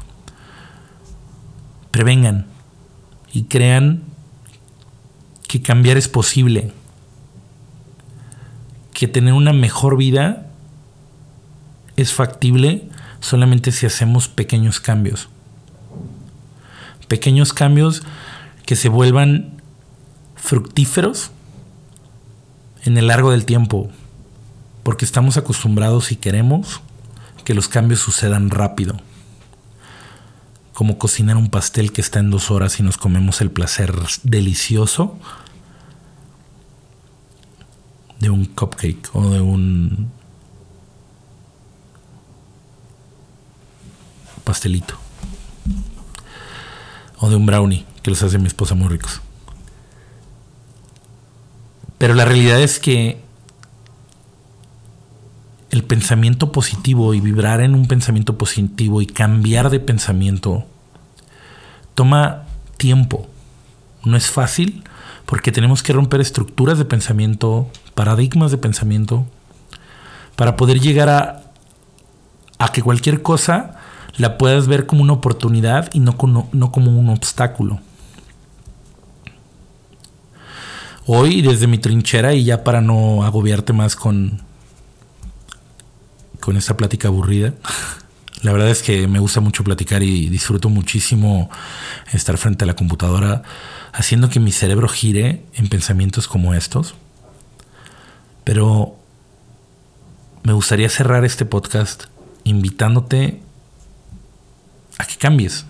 prevengan 1.90 2.48
y 3.32 3.44
crean 3.44 4.02
que 5.48 5.62
cambiar 5.62 5.96
es 5.96 6.08
posible, 6.08 6.72
que 8.94 9.08
tener 9.08 9.34
una 9.34 9.52
mejor 9.52 9.98
vida 9.98 10.46
es 11.96 12.14
factible 12.14 12.88
solamente 13.20 13.72
si 13.72 13.86
hacemos 13.86 14.28
pequeños 14.28 14.80
cambios. 14.80 15.28
Pequeños 17.08 17.52
cambios 17.52 18.02
que 18.64 18.76
se 18.76 18.88
vuelvan 18.88 19.60
fructíferos 20.36 21.30
en 22.84 22.96
el 22.96 23.08
largo 23.08 23.30
del 23.30 23.44
tiempo, 23.44 23.90
porque 24.82 25.04
estamos 25.04 25.36
acostumbrados 25.36 26.12
y 26.12 26.16
queremos 26.16 26.80
que 27.44 27.54
los 27.54 27.68
cambios 27.68 28.00
sucedan 28.00 28.50
rápido. 28.50 28.96
Como 30.72 30.98
cocinar 30.98 31.36
un 31.36 31.50
pastel 31.50 31.92
que 31.92 32.00
está 32.00 32.20
en 32.20 32.30
dos 32.30 32.50
horas 32.50 32.80
y 32.80 32.82
nos 32.82 32.96
comemos 32.96 33.40
el 33.40 33.50
placer 33.50 33.94
delicioso 34.22 35.18
de 38.20 38.30
un 38.30 38.44
cupcake 38.46 39.10
o 39.12 39.28
de 39.28 39.40
un 39.40 40.10
pastelito 44.44 44.94
o 47.18 47.28
de 47.28 47.36
un 47.36 47.46
brownie 47.46 47.86
que 48.02 48.10
los 48.10 48.22
hace 48.22 48.38
mi 48.38 48.46
esposa 48.46 48.74
muy 48.74 48.88
ricos. 48.88 49.20
Pero 51.98 52.14
la 52.14 52.24
realidad 52.24 52.60
es 52.60 52.78
que 52.78 53.22
el 55.70 55.84
pensamiento 55.84 56.52
positivo 56.52 57.14
y 57.14 57.20
vibrar 57.20 57.60
en 57.60 57.74
un 57.74 57.88
pensamiento 57.88 58.36
positivo 58.38 59.00
y 59.00 59.06
cambiar 59.06 59.70
de 59.70 59.80
pensamiento 59.80 60.66
toma 61.94 62.44
tiempo. 62.76 63.26
No 64.04 64.16
es 64.16 64.30
fácil 64.30 64.84
Porque 65.26 65.52
tenemos 65.52 65.82
que 65.82 65.92
romper 65.92 66.20
estructuras 66.20 66.78
de 66.78 66.84
pensamiento, 66.84 67.68
paradigmas 67.94 68.50
de 68.50 68.58
pensamiento, 68.58 69.26
para 70.36 70.56
poder 70.56 70.80
llegar 70.80 71.08
a, 71.08 71.42
a 72.58 72.72
que 72.72 72.82
cualquier 72.82 73.22
cosa 73.22 73.76
la 74.16 74.38
puedas 74.38 74.66
ver 74.66 74.86
como 74.86 75.02
una 75.02 75.14
oportunidad 75.14 75.90
y 75.92 76.00
no 76.00 76.16
como, 76.16 76.48
no 76.52 76.70
como 76.72 76.98
un 76.98 77.08
obstáculo. 77.08 77.80
Hoy, 81.06 81.42
desde 81.42 81.66
mi 81.66 81.78
trinchera, 81.78 82.32
y 82.32 82.44
ya 82.44 82.64
para 82.64 82.80
no 82.80 83.24
agobiarte 83.24 83.72
más 83.72 83.94
con, 83.94 84.40
con 86.40 86.56
esta 86.56 86.76
plática 86.76 87.08
aburrida, 87.08 87.52
la 88.44 88.52
verdad 88.52 88.68
es 88.68 88.82
que 88.82 89.08
me 89.08 89.20
gusta 89.20 89.40
mucho 89.40 89.64
platicar 89.64 90.02
y 90.02 90.28
disfruto 90.28 90.68
muchísimo 90.68 91.50
estar 92.12 92.36
frente 92.36 92.64
a 92.64 92.66
la 92.66 92.76
computadora 92.76 93.42
haciendo 93.94 94.28
que 94.28 94.38
mi 94.38 94.52
cerebro 94.52 94.86
gire 94.86 95.42
en 95.54 95.68
pensamientos 95.68 96.28
como 96.28 96.52
estos. 96.52 96.94
Pero 98.44 98.98
me 100.42 100.52
gustaría 100.52 100.90
cerrar 100.90 101.24
este 101.24 101.46
podcast 101.46 102.04
invitándote 102.44 103.40
a 104.98 105.06
que 105.06 105.16
cambies. 105.16 105.64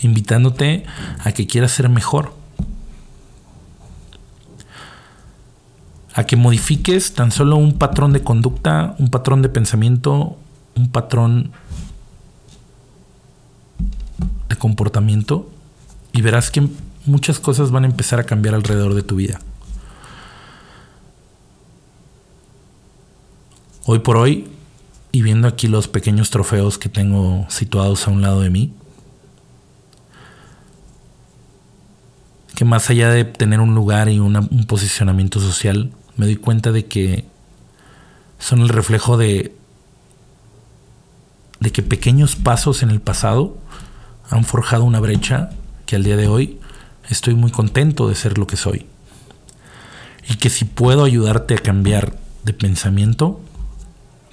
Invitándote 0.00 0.86
a 1.22 1.32
que 1.32 1.46
quieras 1.46 1.72
ser 1.72 1.90
mejor. 1.90 2.34
A 6.14 6.24
que 6.24 6.36
modifiques 6.36 7.12
tan 7.14 7.32
solo 7.32 7.56
un 7.56 7.76
patrón 7.76 8.12
de 8.12 8.22
conducta, 8.22 8.94
un 8.98 9.10
patrón 9.10 9.42
de 9.42 9.48
pensamiento, 9.48 10.38
un 10.76 10.88
patrón 10.90 11.50
de 14.48 14.56
comportamiento 14.56 15.50
y 16.12 16.22
verás 16.22 16.50
que 16.50 16.68
muchas 17.06 17.40
cosas 17.40 17.72
van 17.72 17.82
a 17.84 17.86
empezar 17.86 18.20
a 18.20 18.24
cambiar 18.24 18.54
alrededor 18.54 18.94
de 18.94 19.02
tu 19.02 19.16
vida. 19.16 19.40
Hoy 23.86 23.98
por 23.98 24.16
hoy, 24.16 24.48
y 25.12 25.22
viendo 25.22 25.46
aquí 25.48 25.68
los 25.68 25.88
pequeños 25.88 26.30
trofeos 26.30 26.78
que 26.78 26.88
tengo 26.88 27.44
situados 27.50 28.06
a 28.06 28.10
un 28.10 28.22
lado 28.22 28.40
de 28.40 28.50
mí, 28.50 28.72
que 32.54 32.64
más 32.64 32.88
allá 32.88 33.10
de 33.10 33.24
tener 33.24 33.60
un 33.60 33.74
lugar 33.74 34.08
y 34.08 34.20
un 34.20 34.64
posicionamiento 34.66 35.40
social, 35.40 35.90
me 36.16 36.26
doy 36.26 36.36
cuenta 36.36 36.72
de 36.72 36.86
que 36.86 37.24
son 38.38 38.60
el 38.60 38.68
reflejo 38.68 39.16
de, 39.16 39.54
que 41.72 41.82
pequeños 41.82 42.36
pasos 42.36 42.82
en 42.82 42.90
el 42.90 43.00
pasado 43.00 43.56
han 44.30 44.44
forjado 44.44 44.84
una 44.84 45.00
brecha 45.00 45.50
que 45.86 45.96
al 45.96 46.04
día 46.04 46.16
de 46.16 46.28
hoy 46.28 46.60
estoy 47.08 47.34
muy 47.34 47.50
contento 47.50 48.08
de 48.08 48.14
ser 48.14 48.38
lo 48.38 48.46
que 48.46 48.56
soy. 48.56 48.86
Y 50.28 50.36
que 50.36 50.50
si 50.50 50.64
puedo 50.64 51.04
ayudarte 51.04 51.54
a 51.54 51.58
cambiar 51.58 52.16
de 52.44 52.52
pensamiento, 52.52 53.40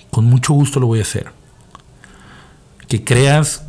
con 0.10 0.26
mucho 0.26 0.54
gusto 0.54 0.80
lo 0.80 0.88
voy 0.88 1.00
a 1.00 1.04
hacer. 1.04 1.32
Que 2.88 3.04
creas 3.04 3.64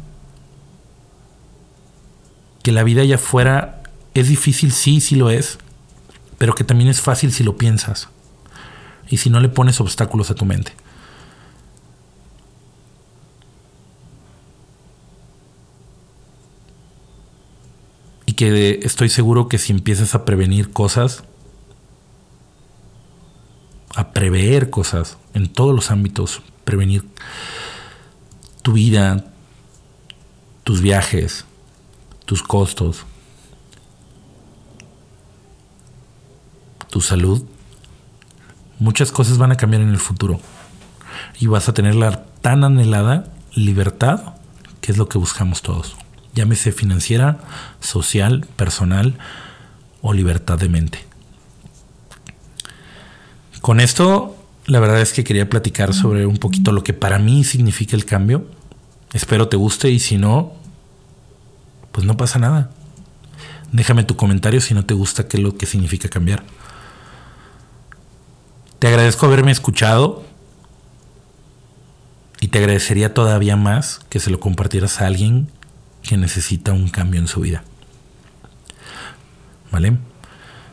que 2.62 2.72
la 2.72 2.82
vida 2.82 3.02
allá 3.02 3.16
afuera 3.16 3.82
es 4.14 4.28
difícil, 4.28 4.72
sí, 4.72 5.00
sí 5.00 5.16
lo 5.16 5.30
es, 5.30 5.58
pero 6.42 6.56
que 6.56 6.64
también 6.64 6.90
es 6.90 7.00
fácil 7.00 7.30
si 7.32 7.44
lo 7.44 7.56
piensas 7.56 8.08
y 9.08 9.18
si 9.18 9.30
no 9.30 9.38
le 9.38 9.48
pones 9.48 9.80
obstáculos 9.80 10.28
a 10.32 10.34
tu 10.34 10.44
mente. 10.44 10.72
Y 18.26 18.32
que 18.32 18.80
estoy 18.82 19.08
seguro 19.08 19.46
que 19.46 19.58
si 19.58 19.70
empiezas 19.70 20.16
a 20.16 20.24
prevenir 20.24 20.72
cosas, 20.72 21.22
a 23.94 24.12
prever 24.12 24.68
cosas 24.68 25.18
en 25.34 25.46
todos 25.46 25.72
los 25.72 25.92
ámbitos, 25.92 26.42
prevenir 26.64 27.04
tu 28.62 28.72
vida, 28.72 29.26
tus 30.64 30.80
viajes, 30.80 31.44
tus 32.24 32.42
costos, 32.42 33.06
tu 36.92 37.00
salud, 37.00 37.42
muchas 38.78 39.12
cosas 39.12 39.38
van 39.38 39.50
a 39.50 39.56
cambiar 39.56 39.80
en 39.80 39.88
el 39.88 39.98
futuro 39.98 40.38
y 41.40 41.46
vas 41.46 41.66
a 41.70 41.72
tener 41.72 41.94
la 41.94 42.26
tan 42.42 42.64
anhelada 42.64 43.32
libertad 43.54 44.34
que 44.82 44.92
es 44.92 44.98
lo 44.98 45.08
que 45.08 45.16
buscamos 45.16 45.62
todos. 45.62 45.96
Llámese 46.34 46.70
financiera, 46.70 47.38
social, 47.80 48.46
personal 48.56 49.14
o 50.02 50.12
libertad 50.12 50.58
de 50.58 50.68
mente. 50.68 50.98
Con 53.62 53.80
esto, 53.80 54.36
la 54.66 54.78
verdad 54.78 55.00
es 55.00 55.14
que 55.14 55.24
quería 55.24 55.48
platicar 55.48 55.94
sobre 55.94 56.26
un 56.26 56.36
poquito 56.36 56.72
lo 56.72 56.84
que 56.84 56.92
para 56.92 57.18
mí 57.18 57.42
significa 57.42 57.96
el 57.96 58.04
cambio. 58.04 58.44
Espero 59.14 59.48
te 59.48 59.56
guste 59.56 59.88
y 59.88 59.98
si 59.98 60.18
no, 60.18 60.52
pues 61.90 62.06
no 62.06 62.18
pasa 62.18 62.38
nada. 62.38 62.70
Déjame 63.72 64.04
tu 64.04 64.14
comentario 64.14 64.60
si 64.60 64.74
no 64.74 64.84
te 64.84 64.92
gusta 64.92 65.26
qué 65.26 65.38
es 65.38 65.42
lo 65.42 65.56
que 65.56 65.64
significa 65.64 66.10
cambiar. 66.10 66.44
Te 68.82 68.88
agradezco 68.88 69.26
haberme 69.26 69.52
escuchado 69.52 70.24
y 72.40 72.48
te 72.48 72.58
agradecería 72.58 73.14
todavía 73.14 73.54
más 73.54 74.00
que 74.08 74.18
se 74.18 74.28
lo 74.28 74.40
compartieras 74.40 75.00
a 75.00 75.06
alguien 75.06 75.48
que 76.02 76.16
necesita 76.16 76.72
un 76.72 76.88
cambio 76.88 77.20
en 77.20 77.28
su 77.28 77.42
vida. 77.42 77.62
¿Vale? 79.70 79.98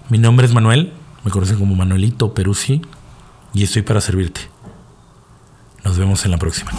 Mi 0.10 0.17
nombre 0.17 0.48
es 0.48 0.56
Manuel 0.56 0.91
me 1.24 1.30
conocen 1.30 1.60
como 1.60 1.76
Manuelito 1.76 2.34
Peruzzi 2.34 2.82
y 3.54 3.62
estoy 3.62 3.84
para 3.84 4.02
servirte. 4.02 4.41
Nos 5.84 6.00
vemos 6.00 6.26
en 6.26 6.32
la 6.32 6.39
próxima. 6.39 6.72